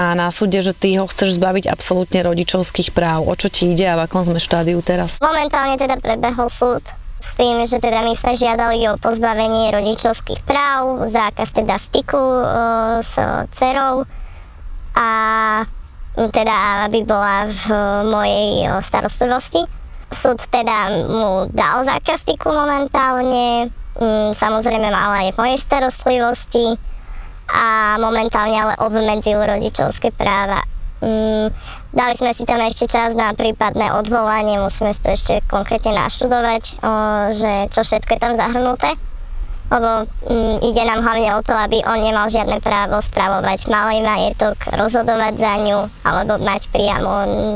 A 0.00 0.16
na 0.16 0.32
súde, 0.32 0.60
že 0.64 0.72
ty 0.72 0.96
ho 0.96 1.04
chceš 1.04 1.36
zbaviť 1.36 1.68
absolútne 1.68 2.24
rodičovských 2.24 2.92
práv. 2.96 3.28
O 3.28 3.34
čo 3.36 3.52
ti 3.52 3.72
ide 3.72 3.84
a 3.84 4.00
v 4.00 4.08
akom 4.08 4.24
sme 4.24 4.40
štádiu 4.40 4.80
teraz? 4.80 5.20
Momentálne 5.20 5.76
teda 5.76 6.00
prebehol 6.00 6.48
súd 6.48 7.03
s 7.24 7.40
tým, 7.40 7.64
že 7.64 7.80
teda 7.80 8.04
my 8.04 8.12
sme 8.12 8.36
žiadali 8.36 8.84
o 8.92 9.00
pozbavenie 9.00 9.72
rodičovských 9.72 10.44
práv, 10.44 11.08
zákaz 11.08 11.56
teda 11.56 11.80
styku 11.80 12.20
e, 12.20 12.44
s 13.00 13.16
dcerou 13.56 14.04
a 14.92 15.08
teda 16.14 16.84
aby 16.84 17.00
bola 17.02 17.48
v 17.48 17.64
mojej 18.12 18.68
e, 18.68 18.84
starostlivosti. 18.84 19.64
Súd 20.12 20.36
teda 20.52 21.08
mu 21.08 21.48
dal 21.48 21.88
zákaz 21.88 22.28
styku 22.28 22.52
momentálne, 22.52 23.72
mm, 23.96 24.36
samozrejme 24.36 24.92
mal 24.92 25.24
aj 25.24 25.32
v 25.32 25.40
mojej 25.40 25.58
starostlivosti 25.64 26.76
a 27.48 27.96
momentálne 28.04 28.68
ale 28.68 28.74
obmedzil 28.84 29.40
rodičovské 29.40 30.12
práva. 30.12 30.60
Mm, 31.04 31.52
dali 31.92 32.14
sme 32.16 32.32
si 32.32 32.48
tam 32.48 32.56
ešte 32.58 32.88
čas 32.88 33.12
na 33.12 33.36
prípadné 33.36 33.92
odvolanie, 33.92 34.56
musíme 34.56 34.96
si 34.96 35.00
to 35.04 35.12
ešte 35.12 35.34
konkrétne 35.44 35.92
naštudovať, 35.92 36.80
o, 36.80 36.90
že 37.28 37.52
čo 37.68 37.84
všetko 37.84 38.08
je 38.08 38.20
tam 38.20 38.34
zahrnuté. 38.34 38.96
lebo 39.68 40.08
mm, 40.28 40.56
ide 40.64 40.82
nám 40.82 41.02
hlavne 41.02 41.34
o 41.34 41.40
to, 41.40 41.52
aby 41.52 41.84
on 41.84 42.00
nemal 42.00 42.24
žiadne 42.24 42.60
právo 42.60 43.00
spravovať 43.00 43.68
malý 43.68 44.00
majetok, 44.00 44.56
rozhodovať 44.72 45.34
za 45.36 45.54
ňu, 45.60 45.78
alebo 46.04 46.40
mať 46.40 46.68
priamo 46.68 47.12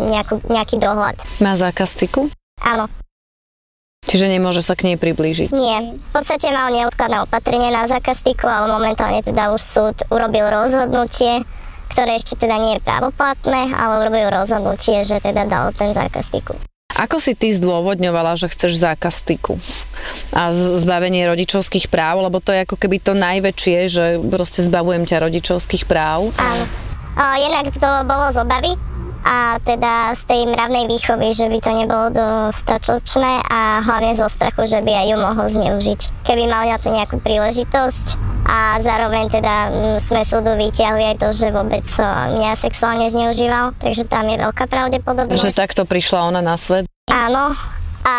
nejakú, 0.09 0.41
nejaký 0.45 0.77
dohľad. 0.77 1.17
Má 1.41 1.57
zákaz 1.57 1.97
styku? 1.97 2.29
Áno, 2.61 2.89
Čiže 4.09 4.33
nemôže 4.33 4.65
sa 4.65 4.73
k 4.73 4.89
nej 4.89 4.97
priblížiť. 4.97 5.53
nie. 5.53 5.95
V 5.95 6.11
podstate 6.17 6.49
mal 6.49 6.73
neodkladné 6.73 7.21
opatrenie 7.21 7.69
na 7.69 7.85
zákaz 7.85 8.25
styku, 8.25 8.49
ale 8.49 8.73
momentálne 8.73 9.21
teda 9.21 9.53
už 9.53 9.61
súd 9.61 9.97
urobil 10.09 10.49
rozhodnutie, 10.49 11.45
ktoré 11.91 12.17
ešte 12.17 12.37
teda 12.37 12.57
nie 12.61 12.77
je 12.77 12.85
právoplatné, 12.85 13.73
ale 13.75 14.07
urobil 14.07 14.29
rozhodnutie, 14.31 15.03
že 15.03 15.19
teda 15.19 15.49
dal 15.49 15.73
ten 15.75 15.91
zákaz 15.97 16.29
styku. 16.29 16.55
Ako 16.99 17.21
si 17.21 17.37
ty 17.37 17.53
zdôvodňovala, 17.53 18.35
že 18.35 18.51
chceš 18.51 18.81
zákaz 18.81 19.23
styku 19.23 19.61
a 20.35 20.51
zbavenie 20.55 21.29
rodičovských 21.31 21.87
práv, 21.93 22.25
lebo 22.25 22.41
to 22.41 22.51
je 22.51 22.65
ako 22.65 22.75
keby 22.81 22.99
to 22.99 23.13
najväčšie, 23.15 23.79
že 23.87 24.05
proste 24.25 24.65
zbavujem 24.65 25.05
ťa 25.07 25.23
rodičovských 25.23 25.85
práv. 25.87 26.33
Áno. 26.41 26.65
O, 27.19 27.25
jednak 27.39 27.71
to 27.75 27.91
bolo 28.09 28.31
z 28.35 28.37
obavy 28.41 28.73
a 29.21 29.59
teda 29.59 30.15
z 30.15 30.23
tej 30.25 30.41
mravnej 30.47 30.87
výchovy, 30.87 31.31
že 31.31 31.47
by 31.47 31.59
to 31.59 31.71
nebolo 31.73 32.07
dostatočné 32.09 33.45
a 33.45 33.81
hlavne 33.81 34.13
zo 34.13 34.27
strachu, 34.27 34.65
že 34.65 34.81
by 34.81 34.93
aj 34.95 35.07
ju 35.07 35.17
mohol 35.17 35.47
zneužiť. 35.47 36.01
Keby 36.23 36.45
mal 36.45 36.65
na 36.65 36.77
to 36.77 36.89
nejakú 36.89 37.19
príležitosť 37.19 38.07
a 38.45 38.79
zároveň 38.79 39.29
teda 39.29 39.55
mm, 39.69 39.99
sme 40.01 40.23
súdu 40.23 40.55
vyťahli 40.55 41.05
aj 41.07 41.17
to, 41.21 41.29
že 41.31 41.51
vôbec 41.51 41.85
o, 41.85 42.07
mňa 42.35 42.57
sexuálne 42.57 43.07
zneužíval, 43.07 43.77
takže 43.77 44.05
tam 44.05 44.25
je 44.27 44.37
veľká 44.39 44.65
pravdepodobnosť. 44.65 45.45
Že 45.45 45.53
takto 45.55 45.83
prišla 45.85 46.19
ona 46.25 46.41
na 46.41 46.57
svet. 46.57 46.89
Áno. 47.07 47.53
A 48.03 48.17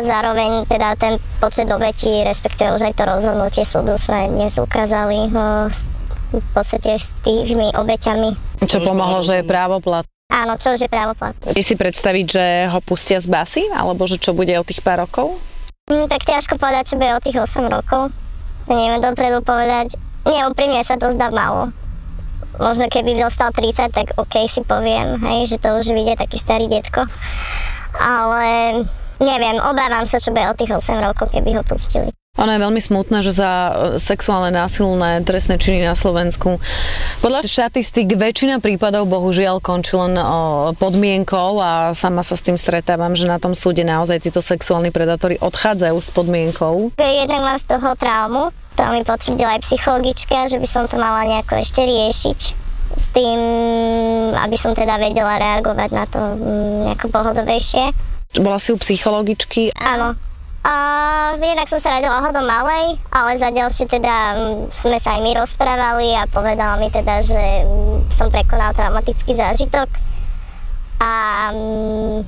zároveň 0.00 0.64
teda 0.64 0.96
ten 0.96 1.20
počet 1.36 1.68
obetí, 1.68 2.24
respektíve 2.24 2.72
už 2.72 2.88
aj 2.88 2.94
to 2.96 3.04
rozhodnutie 3.04 3.68
súdu 3.68 4.00
sme 4.00 4.32
dnes 4.32 4.56
ukázali 4.56 5.28
s- 5.68 5.84
v 6.32 6.48
podstate 6.50 6.96
s 6.96 7.12
tými 7.20 7.68
obeťami. 7.70 8.32
Čo 8.64 8.80
pomohlo, 8.80 9.20
že 9.20 9.38
je 9.38 9.44
právoplat. 9.44 10.08
Áno, 10.36 10.52
čo 10.60 10.76
už 10.76 10.84
je 10.84 10.90
právoplat. 10.92 11.32
Vieš 11.42 11.72
si 11.72 11.76
predstaviť, 11.80 12.26
že 12.28 12.44
ho 12.68 12.78
pustia 12.84 13.16
z 13.16 13.26
basy? 13.26 13.66
Alebo 13.72 14.04
že 14.04 14.20
čo 14.20 14.30
bude 14.30 14.52
o 14.60 14.62
tých 14.62 14.78
pár 14.78 15.02
rokov? 15.02 15.40
Hm, 15.88 16.06
tak 16.12 16.28
ťažko 16.28 16.60
povedať, 16.60 16.92
čo 16.92 17.00
bude 17.00 17.10
o 17.16 17.22
tých 17.24 17.40
8 17.40 17.66
rokov. 17.66 18.14
To 18.68 18.70
neviem 18.70 19.02
dopredu 19.02 19.40
povedať. 19.40 19.98
Nie, 20.28 20.44
úprimne 20.46 20.82
sa 20.86 21.00
to 21.00 21.10
zdá 21.14 21.32
málo. 21.32 21.74
Možno 22.62 22.86
keby 22.86 23.16
dostal 23.16 23.50
30, 23.50 23.90
tak 23.90 24.06
OK 24.18 24.46
si 24.46 24.60
poviem, 24.62 25.18
hej, 25.24 25.50
že 25.50 25.58
to 25.58 25.78
už 25.78 25.90
vyjde 25.90 26.14
taký 26.20 26.38
starý 26.38 26.66
detko. 26.70 27.06
Ale 27.96 28.82
neviem, 29.18 29.56
obávam 29.62 30.04
sa, 30.04 30.22
čo 30.22 30.30
bude 30.30 30.46
o 30.46 30.58
tých 30.58 30.74
8 30.74 31.00
rokov, 31.00 31.32
keby 31.32 31.58
ho 31.58 31.62
pustili. 31.64 32.12
Ono 32.36 32.50
je 32.52 32.60
veľmi 32.60 32.80
smutné, 32.80 33.24
že 33.24 33.32
za 33.32 33.50
e, 33.50 33.70
sexuálne 33.96 34.52
násilné 34.52 35.24
trestné 35.24 35.56
činy 35.56 35.88
na 35.88 35.96
Slovensku 35.96 36.60
podľa 37.24 37.48
štatistík 37.48 38.12
väčšina 38.14 38.60
prípadov 38.60 39.08
bohužiaľ 39.08 39.58
končí 39.64 39.96
len 39.96 40.14
o, 40.20 40.70
podmienkou 40.76 41.58
a 41.58 41.96
sama 41.96 42.20
sa 42.20 42.36
s 42.36 42.44
tým 42.44 42.60
stretávam, 42.60 43.16
že 43.16 43.24
na 43.24 43.40
tom 43.40 43.56
súde 43.56 43.82
naozaj 43.82 44.20
títo 44.22 44.44
sexuálni 44.44 44.92
predátori 44.92 45.40
odchádzajú 45.40 45.96
s 45.96 46.10
podmienkou. 46.12 46.92
Jednak 47.00 47.40
mám 47.40 47.58
z 47.58 47.66
toho 47.66 47.88
traumu, 47.96 48.42
to 48.76 48.82
mi 48.92 49.02
potvrdila 49.02 49.56
aj 49.56 49.64
psychologička, 49.64 50.52
že 50.52 50.60
by 50.60 50.68
som 50.68 50.84
to 50.86 51.00
mala 51.00 51.24
nejako 51.24 51.56
ešte 51.58 51.82
riešiť 51.82 52.40
s 52.96 53.06
tým, 53.12 53.38
aby 54.36 54.56
som 54.60 54.76
teda 54.76 55.00
vedela 55.00 55.40
reagovať 55.40 55.90
na 55.90 56.04
to 56.06 56.20
mm, 56.20 56.92
nejako 56.92 57.06
pohodovejšie. 57.10 57.90
Bola 58.38 58.60
si 58.60 58.70
u 58.70 58.78
psychologičky 58.78 59.72
Áno. 59.80 60.25
A 60.66 60.74
jednak 61.38 61.70
som 61.70 61.78
sa 61.78 61.94
radila 61.94 62.18
hodom 62.18 62.42
malej, 62.42 62.98
ale 63.14 63.38
za 63.38 63.54
ďalšie 63.54 63.86
teda 63.86 64.14
mm, 64.34 64.74
sme 64.74 64.98
sa 64.98 65.14
aj 65.14 65.22
my 65.22 65.30
rozprávali 65.38 66.10
a 66.18 66.26
povedala 66.26 66.74
mi 66.82 66.90
teda, 66.90 67.22
že 67.22 67.62
mm, 67.62 68.10
som 68.10 68.26
prekonal 68.34 68.74
traumatický 68.74 69.38
zážitok 69.38 69.86
a 70.98 71.12
mm, 71.54 72.18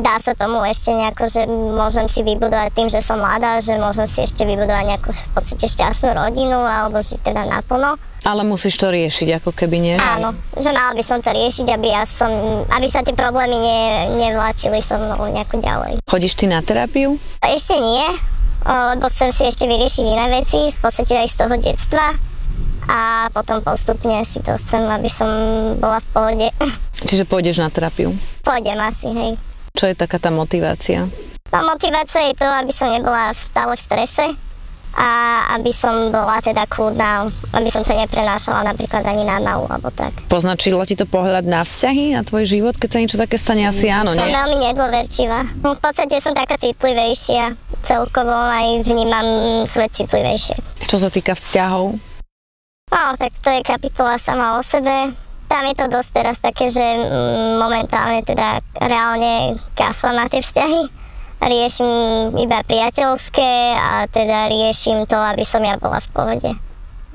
dá 0.00 0.16
sa 0.24 0.32
tomu 0.32 0.64
ešte 0.64 0.96
nejako, 0.96 1.28
že 1.28 1.44
môžem 1.52 2.08
si 2.08 2.24
vybudovať 2.24 2.72
tým, 2.72 2.88
že 2.88 3.04
som 3.04 3.20
mladá, 3.20 3.60
že 3.60 3.76
môžem 3.76 4.08
si 4.08 4.24
ešte 4.24 4.48
vybudovať 4.48 4.84
nejakú 4.88 5.12
v 5.12 5.28
podstate 5.36 5.68
šťastnú 5.68 6.16
rodinu 6.16 6.56
alebo 6.56 7.04
žiť 7.04 7.20
teda 7.20 7.44
naplno. 7.44 8.00
Ale 8.22 8.46
musíš 8.46 8.78
to 8.78 8.90
riešiť, 8.90 9.42
ako 9.42 9.50
keby 9.50 9.82
nie. 9.82 9.94
Áno, 9.98 10.34
že 10.54 10.70
mala 10.70 10.94
by 10.94 11.02
som 11.02 11.18
to 11.18 11.34
riešiť, 11.34 11.66
aby, 11.74 11.88
ja 11.90 12.06
som, 12.06 12.30
aby 12.70 12.86
sa 12.86 13.02
tie 13.02 13.14
problémy 13.14 13.58
ne, 13.58 13.80
nevláčili 14.18 14.78
so 14.78 14.94
mnou 14.94 15.26
nejako 15.30 15.58
ďalej. 15.58 15.92
Chodíš 16.06 16.38
ty 16.38 16.46
na 16.46 16.62
terapiu? 16.62 17.18
Ešte 17.42 17.74
nie, 17.82 18.06
lebo 18.62 19.10
chcem 19.10 19.34
si 19.34 19.42
ešte 19.42 19.66
vyriešiť 19.66 20.04
iné 20.06 20.26
veci, 20.38 20.70
v 20.70 20.78
podstate 20.78 21.18
aj 21.18 21.28
z 21.30 21.36
toho 21.38 21.54
detstva. 21.58 22.06
A 22.86 23.30
potom 23.30 23.62
postupne 23.62 24.26
si 24.26 24.42
to 24.42 24.58
chcem, 24.58 24.82
aby 24.90 25.06
som 25.06 25.28
bola 25.78 26.02
v 26.02 26.08
pohode. 26.10 26.48
Čiže 27.08 27.26
pôjdeš 27.26 27.62
na 27.62 27.70
terapiu. 27.70 28.14
Pôjdem 28.42 28.78
asi, 28.78 29.06
hej. 29.10 29.32
Čo 29.74 29.90
je 29.90 29.94
taká 29.94 30.18
tá 30.18 30.30
motivácia? 30.30 31.06
Tá 31.50 31.62
motivácia 31.62 32.30
je 32.30 32.34
to, 32.38 32.46
aby 32.46 32.72
som 32.74 32.90
nebola 32.90 33.30
stále 33.34 33.74
v 33.78 33.82
strese 33.82 34.24
a 34.92 35.08
aby 35.56 35.72
som 35.72 36.12
bola 36.12 36.36
teda 36.44 36.68
kľudná, 36.68 37.28
aby 37.56 37.68
som 37.72 37.80
to 37.80 37.96
neprenášala 37.96 38.60
napríklad 38.64 39.00
ani 39.04 39.24
na 39.24 39.40
malu 39.40 39.64
alebo 39.68 39.88
tak. 39.88 40.12
Poznačilo 40.28 40.84
ti 40.84 40.96
to 40.96 41.08
pohľad 41.08 41.48
na 41.48 41.64
vzťahy, 41.64 42.12
na 42.12 42.22
tvoj 42.22 42.44
život? 42.44 42.74
Keď 42.76 42.88
sa 42.92 42.98
niečo 43.00 43.16
také 43.16 43.36
stane, 43.40 43.64
asi 43.64 43.88
áno, 43.88 44.12
Som 44.12 44.28
nie? 44.28 44.36
veľmi 44.36 44.56
nedôverčivá. 44.72 45.40
V 45.64 45.80
podstate 45.80 46.20
som 46.20 46.36
taká 46.36 46.60
citlivejšia. 46.60 47.56
Celkovo 47.82 48.32
aj 48.32 48.84
vnímam 48.84 49.24
mm, 49.24 49.64
svet 49.66 49.90
citlivejšie. 49.96 50.60
Čo 50.86 50.96
sa 51.00 51.08
týka 51.08 51.32
vzťahov? 51.32 51.96
No, 52.92 53.02
tak 53.16 53.32
to 53.40 53.48
je 53.48 53.60
kapitola 53.64 54.20
sama 54.20 54.60
o 54.60 54.62
sebe. 54.62 55.16
Tam 55.48 55.68
je 55.68 55.74
to 55.76 55.88
dosť 55.88 56.10
teraz 56.12 56.36
také, 56.40 56.68
že 56.68 56.80
mm, 56.80 57.60
momentálne 57.60 58.20
teda 58.24 58.60
reálne 58.76 59.56
kašľam 59.72 60.20
na 60.20 60.26
tie 60.28 60.44
vzťahy. 60.44 61.01
Riešim 61.42 62.38
iba 62.38 62.62
priateľské 62.62 63.74
a 63.74 64.06
teda 64.06 64.46
riešim 64.46 65.10
to, 65.10 65.18
aby 65.18 65.42
som 65.42 65.58
ja 65.66 65.74
bola 65.74 65.98
v 65.98 66.08
pohode. 66.14 66.50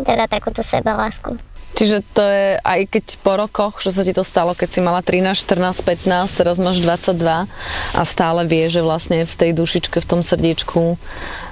Teda 0.03 0.27
takú 0.27 0.51
tú 0.51 0.59
sebalásku. 0.61 1.39
Čiže 1.77 2.01
to 2.17 2.25
je 2.25 2.57
aj 2.57 2.89
keď 2.89 3.05
po 3.21 3.37
rokoch, 3.37 3.85
že 3.85 3.93
sa 3.93 4.01
ti 4.01 4.09
to 4.09 4.25
stalo, 4.25 4.57
keď 4.57 4.69
si 4.73 4.79
mala 4.81 5.05
13, 5.05 5.37
14, 5.37 5.85
15, 6.09 6.39
teraz 6.41 6.57
máš 6.57 6.81
22 6.81 7.45
a 7.93 8.01
stále 8.01 8.41
vieš, 8.49 8.79
že 8.79 8.81
vlastne 8.81 9.17
v 9.29 9.35
tej 9.37 9.51
dušičke, 9.53 10.01
v 10.01 10.09
tom 10.09 10.25
srdiečku 10.25 10.97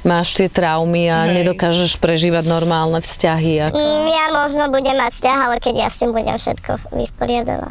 máš 0.02 0.34
tie 0.34 0.50
traumy 0.50 1.14
a 1.14 1.30
nedokážeš 1.30 2.02
prežívať 2.02 2.50
normálne 2.50 3.06
vzťahy. 3.06 3.54
A... 3.62 3.66
Mm, 3.70 4.06
Ja 4.10 4.26
možno 4.34 4.74
budem 4.74 4.98
mať 4.98 5.14
vzťah, 5.14 5.38
ale 5.46 5.56
keď 5.62 5.74
ja 5.78 5.88
s 5.94 6.02
tým 6.02 6.10
budem 6.10 6.38
všetko 6.42 6.72
vysporiadaná. 6.90 7.70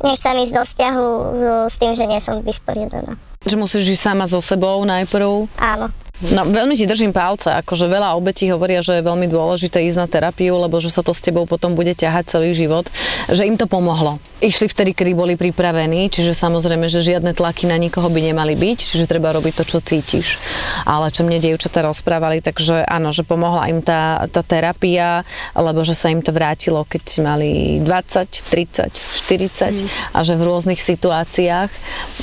Nechcem 0.00 0.34
ísť 0.48 0.54
do 0.56 0.62
vzťahu 0.64 1.04
uh, 1.04 1.24
s 1.68 1.76
tým, 1.76 1.92
že 1.92 2.08
nie 2.08 2.20
som 2.24 2.40
vysporiadaná. 2.40 3.20
Že 3.42 3.56
musíš 3.58 3.82
žiť 3.94 3.98
sama 3.98 4.24
so 4.30 4.38
sebou 4.38 4.82
najprv. 4.86 5.50
Áno. 5.58 5.90
No, 6.22 6.46
veľmi 6.46 6.78
ti 6.78 6.86
držím 6.86 7.10
palce, 7.10 7.50
akože 7.50 7.90
veľa 7.90 8.14
obetí 8.14 8.46
hovoria, 8.46 8.78
že 8.78 9.02
je 9.02 9.02
veľmi 9.02 9.26
dôležité 9.26 9.82
ísť 9.82 9.98
na 9.98 10.06
terapiu, 10.06 10.54
lebo 10.54 10.78
že 10.78 10.94
sa 10.94 11.02
to 11.02 11.10
s 11.10 11.18
tebou 11.18 11.50
potom 11.50 11.74
bude 11.74 11.90
ťahať 11.98 12.38
celý 12.38 12.54
život, 12.54 12.86
že 13.26 13.42
im 13.42 13.58
to 13.58 13.66
pomohlo. 13.66 14.22
Išli 14.42 14.66
vtedy, 14.66 14.90
kedy 14.90 15.14
boli 15.14 15.34
pripravení, 15.38 16.10
čiže 16.10 16.34
samozrejme, 16.34 16.90
že 16.90 16.98
žiadne 16.98 17.30
tlaky 17.30 17.70
na 17.70 17.78
nikoho 17.78 18.10
by 18.10 18.20
nemali 18.34 18.58
byť, 18.58 18.78
čiže 18.82 19.06
treba 19.06 19.30
robiť 19.30 19.62
to, 19.62 19.64
čo 19.64 19.78
cítiš. 19.78 20.42
Ale 20.82 21.14
čo 21.14 21.22
mne 21.22 21.38
dievčatá 21.38 21.86
rozprávali, 21.86 22.42
takže 22.42 22.82
áno, 22.82 23.14
že 23.14 23.22
pomohla 23.22 23.70
im 23.70 23.78
tá, 23.78 24.26
tá 24.26 24.42
terapia, 24.42 25.22
lebo 25.54 25.86
že 25.86 25.94
sa 25.94 26.10
im 26.10 26.18
to 26.18 26.34
vrátilo, 26.34 26.82
keď 26.82 27.22
mali 27.22 27.78
20, 27.86 28.50
30, 28.50 28.90
40 28.90 29.86
a 30.10 30.18
že 30.26 30.34
v 30.34 30.42
rôznych 30.42 30.82
situáciách 30.82 31.70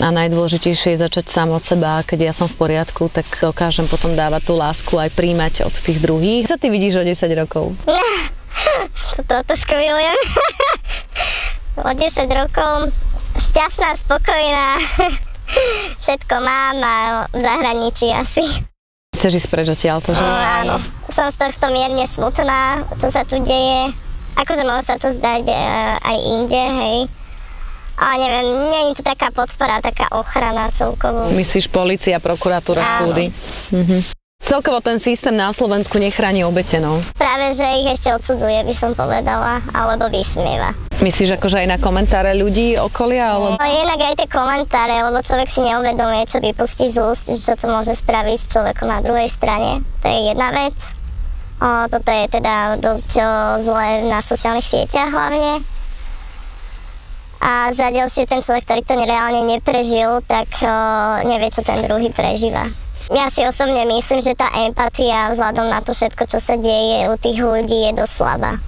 a 0.03 0.07
najdôležitejšie 0.11 0.99
je 0.99 1.03
začať 1.07 1.25
sám 1.31 1.55
od 1.55 1.63
seba 1.63 2.03
keď 2.09 2.19
ja 2.19 2.33
som 2.33 2.49
v 2.49 2.57
poriadku, 2.57 3.05
tak 3.13 3.29
dokážem 3.37 3.85
potom 3.85 4.17
dávať 4.17 4.49
tú 4.49 4.53
lásku 4.57 4.93
aj 4.97 5.13
príjmať 5.13 5.69
od 5.69 5.75
tých 5.77 6.01
druhých. 6.01 6.49
Sa 6.49 6.57
ty 6.57 6.73
vidíš 6.73 6.99
o 6.99 7.03
10 7.05 7.15
rokov? 7.37 7.77
Toto 9.15 9.35
to 9.45 9.55
skvilujem. 9.55 10.17
O 11.83 11.91
10 11.91 12.27
rokov 12.29 12.91
šťastná, 13.39 13.89
spokojná. 13.99 14.67
Všetko 16.03 16.35
mám 16.39 16.77
a 16.79 16.95
v 17.31 17.39
zahraničí 17.41 18.07
asi. 18.13 18.45
Chceš 19.17 19.43
ísť 19.43 19.49
preč 19.51 19.67
odtiaľ 19.67 19.99
to, 19.99 20.13
že? 20.13 20.21
No, 20.21 20.31
áno. 20.31 20.75
Som 21.11 21.27
z 21.33 21.37
tohto 21.41 21.65
mierne 21.73 22.05
smutná, 22.07 22.85
čo 22.95 23.09
sa 23.11 23.25
tu 23.25 23.41
deje. 23.41 23.91
Akože 24.37 24.63
môže 24.63 24.87
sa 24.87 24.95
to 24.95 25.11
zdať 25.11 25.43
e, 25.51 25.55
aj 25.99 26.17
inde, 26.23 26.63
hej. 26.63 26.97
Ale 27.99 28.15
neviem, 28.23 28.47
nie 28.71 28.81
je 28.87 28.91
tu 28.95 29.03
taká 29.03 29.27
podpora, 29.27 29.83
taká 29.83 30.07
ochrana 30.15 30.71
celkovo. 30.71 31.27
Myslíš 31.35 31.67
policia, 31.67 32.23
prokuratúra, 32.23 32.79
Áno. 32.79 33.11
súdy? 33.11 33.27
Mhm. 33.75 34.15
Celkovo 34.39 34.79
ten 34.79 35.03
systém 35.03 35.35
na 35.35 35.51
Slovensku 35.51 35.99
nechráni 35.99 36.47
obetenou. 36.47 37.03
Práve, 37.19 37.51
že 37.53 37.67
ich 37.83 37.91
ešte 37.91 38.15
odsudzuje, 38.15 38.71
by 38.71 38.73
som 38.73 38.95
povedala, 38.95 39.59
alebo 39.75 40.07
vysmieva. 40.07 40.71
Myslíš 40.99 41.39
akože 41.39 41.63
aj 41.63 41.67
na 41.71 41.79
komentáre 41.79 42.35
ľudí 42.35 42.75
okolia? 42.75 43.31
Alebo... 43.39 43.55
No 43.55 43.63
jednak 43.63 44.03
aj 44.03 44.19
tie 44.19 44.27
komentáre, 44.27 44.99
lebo 44.99 45.23
človek 45.23 45.47
si 45.47 45.63
neuvedomuje, 45.63 46.27
čo 46.27 46.43
vypustí 46.43 46.91
z 46.91 46.99
úst, 46.99 47.31
čo 47.31 47.55
to 47.55 47.71
môže 47.71 47.95
spraviť 47.95 48.35
s 48.35 48.51
človekom 48.51 48.91
na 48.91 48.99
druhej 48.99 49.31
strane. 49.31 49.79
To 50.03 50.11
je 50.11 50.19
jedna 50.35 50.51
vec. 50.51 50.75
O, 51.63 51.87
toto 51.87 52.11
je 52.11 52.25
teda 52.27 52.75
dosť 52.83 53.11
o, 53.15 53.27
zlé 53.63 54.11
na 54.11 54.19
sociálnych 54.19 54.67
sieťach 54.67 55.07
hlavne. 55.07 55.63
A 57.39 57.71
za 57.71 57.87
ďalšie 57.95 58.27
ten 58.27 58.43
človek, 58.43 58.67
ktorý 58.67 58.81
to 58.83 58.99
reálne 58.99 59.47
neprežil, 59.47 60.19
tak 60.27 60.51
o, 60.59 60.71
nevie, 61.23 61.47
čo 61.47 61.63
ten 61.63 61.79
druhý 61.87 62.11
prežíva. 62.11 62.67
Ja 63.07 63.31
si 63.31 63.39
osobne 63.47 63.87
myslím, 63.87 64.19
že 64.19 64.35
tá 64.35 64.51
empatia 64.67 65.31
vzhľadom 65.31 65.71
na 65.71 65.79
to 65.79 65.95
všetko, 65.95 66.27
čo 66.27 66.43
sa 66.43 66.59
deje 66.59 67.07
u 67.07 67.15
tých 67.15 67.39
ľudí 67.39 67.87
je 67.87 68.03
dosť 68.03 68.13
slabá. 68.19 68.59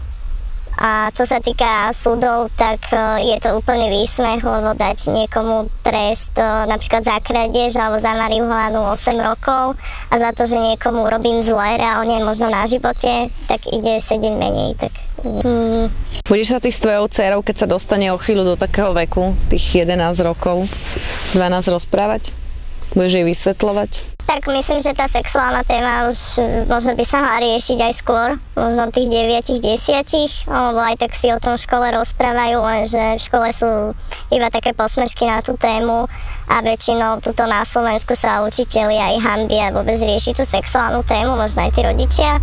A 0.81 1.13
čo 1.13 1.29
sa 1.29 1.37
týka 1.37 1.93
súdov, 1.93 2.49
tak 2.57 2.81
e, 2.89 3.21
je 3.29 3.37
to 3.37 3.53
úplný 3.53 4.01
výsmech, 4.01 4.41
lebo 4.41 4.73
dať 4.73 5.13
niekomu 5.13 5.69
trest 5.85 6.33
e, 6.33 6.41
napríklad 6.41 7.05
za 7.05 7.21
krádež 7.21 7.77
alebo 7.77 8.01
za 8.01 8.17
marihuanu 8.17 8.89
8 8.89 9.13
rokov 9.21 9.77
a 10.09 10.13
za 10.17 10.33
to, 10.33 10.49
že 10.49 10.57
niekomu 10.57 11.05
robím 11.05 11.45
zle 11.45 11.77
reálne 11.77 12.25
možno 12.25 12.49
na 12.49 12.65
živote, 12.65 13.29
tak 13.45 13.61
ide 13.69 14.01
sedieť 14.01 14.33
menej. 14.33 14.73
Tak, 14.81 14.93
mm. 15.21 15.85
Budeš 16.25 16.49
sa 16.49 16.57
ty 16.57 16.73
s 16.73 16.81
tvojou 16.81 17.05
dcerou, 17.13 17.45
keď 17.45 17.55
sa 17.61 17.69
dostane 17.69 18.09
o 18.09 18.17
chvíľu 18.17 18.41
do 18.41 18.55
takého 18.57 18.89
veku, 18.89 19.37
tých 19.53 19.85
11 19.85 20.17
rokov, 20.25 20.65
12 21.37 21.77
rozprávať? 21.77 22.40
Budeš 22.91 23.23
jej 23.23 23.25
vysvetľovať? 23.25 23.91
Tak 24.27 24.47
myslím, 24.47 24.79
že 24.79 24.95
tá 24.95 25.11
sexuálna 25.11 25.63
téma 25.63 26.07
už 26.07 26.39
e, 26.39 26.63
možno 26.67 26.95
by 26.95 27.03
sa 27.03 27.19
mala 27.19 27.43
riešiť 27.43 27.79
aj 27.83 27.93
skôr, 27.99 28.39
možno 28.55 28.87
tých 28.91 29.07
9, 29.07 29.59
10, 29.59 30.47
lebo 30.47 30.79
aj 30.79 30.95
tak 30.99 31.11
si 31.15 31.27
o 31.31 31.39
tom 31.39 31.59
v 31.59 31.63
škole 31.67 31.87
rozprávajú, 31.91 32.57
lenže 32.63 33.03
v 33.15 33.21
škole 33.27 33.47
sú 33.51 33.91
iba 34.31 34.47
také 34.47 34.71
posmešky 34.71 35.27
na 35.27 35.43
tú 35.43 35.59
tému 35.59 36.07
a 36.47 36.55
väčšinou 36.63 37.19
tuto 37.23 37.43
na 37.43 37.67
Slovensku 37.67 38.15
sa 38.15 38.43
učiteľi 38.47 38.99
aj 38.99 39.15
hambia 39.23 39.71
vôbec 39.71 39.99
riešiť 39.99 40.33
tú 40.39 40.43
sexuálnu 40.47 41.03
tému, 41.03 41.35
možno 41.35 41.67
aj 41.67 41.71
tí 41.75 41.83
rodičia. 41.83 42.39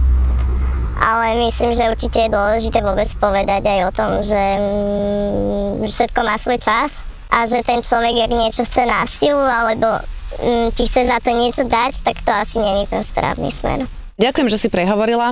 Ale 0.98 1.40
myslím, 1.44 1.72
že 1.72 1.88
určite 1.88 2.26
je 2.26 2.34
dôležité 2.36 2.84
vôbec 2.84 3.08
povedať 3.16 3.64
aj 3.64 3.80
o 3.84 3.90
tom, 3.94 4.10
že 4.20 4.42
mm, 4.60 5.88
všetko 5.88 6.20
má 6.20 6.36
svoj 6.36 6.60
čas 6.60 7.00
a 7.32 7.44
že 7.44 7.64
ten 7.64 7.80
človek, 7.80 8.28
ak 8.28 8.32
niečo 8.32 8.66
chce 8.66 8.82
násilu 8.84 9.40
alebo 9.40 10.00
Mm, 10.00 10.17
ti 10.74 10.86
chce 10.86 11.06
za 11.06 11.18
to 11.20 11.30
niečo 11.30 11.64
dať, 11.64 11.92
tak 12.04 12.16
to 12.24 12.32
asi 12.32 12.58
není 12.58 12.86
ten 12.86 13.04
správny 13.04 13.50
smer. 13.52 13.97
Ďakujem, 14.18 14.50
že 14.50 14.58
si 14.58 14.66
prehovorila. 14.66 15.30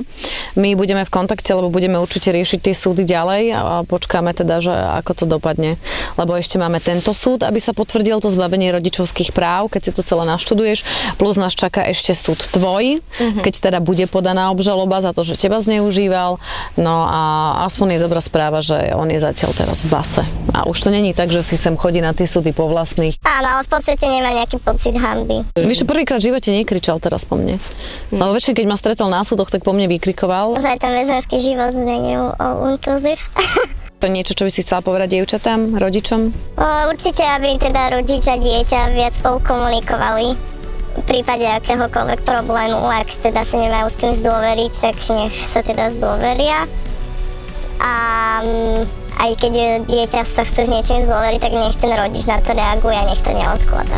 My 0.55 0.71
budeme 0.71 1.03
v 1.03 1.11
kontakte, 1.11 1.51
lebo 1.51 1.67
budeme 1.67 1.99
určite 1.99 2.31
riešiť 2.31 2.71
tie 2.71 2.71
súdy 2.71 3.03
ďalej 3.03 3.43
a 3.51 3.61
počkáme 3.83 4.31
teda, 4.31 4.63
že 4.63 4.71
ako 4.71 5.11
to 5.11 5.25
dopadne. 5.27 5.75
Lebo 6.15 6.31
ešte 6.39 6.55
máme 6.55 6.79
tento 6.79 7.11
súd, 7.11 7.43
aby 7.43 7.59
sa 7.59 7.75
potvrdil 7.75 8.23
to 8.23 8.31
zbavenie 8.31 8.71
rodičovských 8.71 9.35
práv, 9.35 9.67
keď 9.75 9.81
si 9.83 9.91
to 9.91 10.07
celé 10.07 10.23
naštuduješ. 10.31 10.87
Plus 11.19 11.35
nás 11.35 11.51
čaká 11.51 11.83
ešte 11.83 12.15
súd 12.15 12.39
tvoj, 12.39 13.03
uh-huh. 13.03 13.43
keď 13.43 13.53
teda 13.59 13.79
bude 13.83 14.07
podaná 14.07 14.55
obžaloba 14.55 15.03
za 15.03 15.11
to, 15.11 15.27
že 15.27 15.35
teba 15.35 15.59
zneužíval. 15.59 16.39
No 16.79 16.95
a 17.11 17.21
aspoň 17.67 17.99
je 17.99 18.03
dobrá 18.07 18.23
správa, 18.23 18.63
že 18.63 18.95
on 18.95 19.11
je 19.11 19.19
zatiaľ 19.19 19.51
teraz 19.51 19.83
v 19.83 19.91
base. 19.91 20.23
A 20.55 20.63
už 20.63 20.87
to 20.87 20.95
není 20.95 21.11
tak, 21.11 21.27
že 21.27 21.43
si 21.43 21.59
sem 21.59 21.75
chodí 21.75 21.99
na 21.99 22.15
tie 22.15 22.23
súdy 22.23 22.55
po 22.55 22.71
vlastných. 22.71 23.19
Áno, 23.27 23.59
ale 23.59 23.67
v 23.67 23.69
podstate 23.75 24.07
nemá 24.07 24.31
nejaký 24.31 24.63
pocit 24.63 24.95
hamby. 24.95 25.43
Víš, 25.59 25.83
prvýkrát 25.83 26.23
v 26.23 26.31
živote 26.31 26.55
nekričal 26.55 27.03
teraz 27.03 27.27
po 27.27 27.35
mne. 27.35 27.59
Uh-huh. 27.59 28.23
Lebo 28.23 28.31
väčšine, 28.31 28.55
keď 28.55 28.65
ma 28.71 28.76
stretol 28.77 29.09
na 29.09 29.25
súdoch, 29.25 29.49
tak 29.49 29.65
po 29.65 29.73
mne 29.73 29.89
vykrikoval. 29.89 30.55
Že 30.55 30.77
ten 30.77 30.93
väzenský 30.93 31.37
život 31.41 31.73
není 31.73 32.15
inkluzív. 32.77 33.19
Niečo, 33.97 34.37
čo 34.37 34.45
by 34.45 34.51
si 34.53 34.61
chcela 34.61 34.85
povedať 34.85 35.17
dievčatám, 35.17 35.73
rodičom? 35.73 36.29
O, 36.61 36.65
určite, 36.93 37.25
aby 37.25 37.57
teda 37.57 37.97
rodič 37.97 38.29
a 38.29 38.37
dieťa 38.37 38.93
viac 38.93 39.17
spolu 39.17 39.41
komunikovali 39.41 40.37
v 40.97 41.03
prípade 41.05 41.45
akéhokoľvek 41.45 42.21
problému, 42.21 42.77
ak 42.89 43.09
teda 43.21 43.41
sa 43.41 43.57
nemajú 43.57 43.89
s 43.89 43.97
kým 43.97 44.13
zdôveriť, 44.17 44.73
tak 44.77 44.95
nech 45.13 45.33
sa 45.49 45.65
teda 45.65 45.93
zdôveria. 45.97 46.69
A 47.81 47.93
mm, 48.41 48.81
aj 49.17 49.31
keď 49.37 49.53
dieťa 49.85 50.21
sa 50.25 50.45
chce 50.45 50.65
s 50.65 50.69
niečím 50.69 51.05
zdôveriť, 51.05 51.41
tak 51.41 51.53
nech 51.53 51.77
ten 51.77 51.93
rodič 51.93 52.25
na 52.29 52.37
to 52.41 52.53
reaguje 52.53 52.97
a 52.97 53.07
nech 53.09 53.21
to 53.21 53.33
neodklada. 53.33 53.97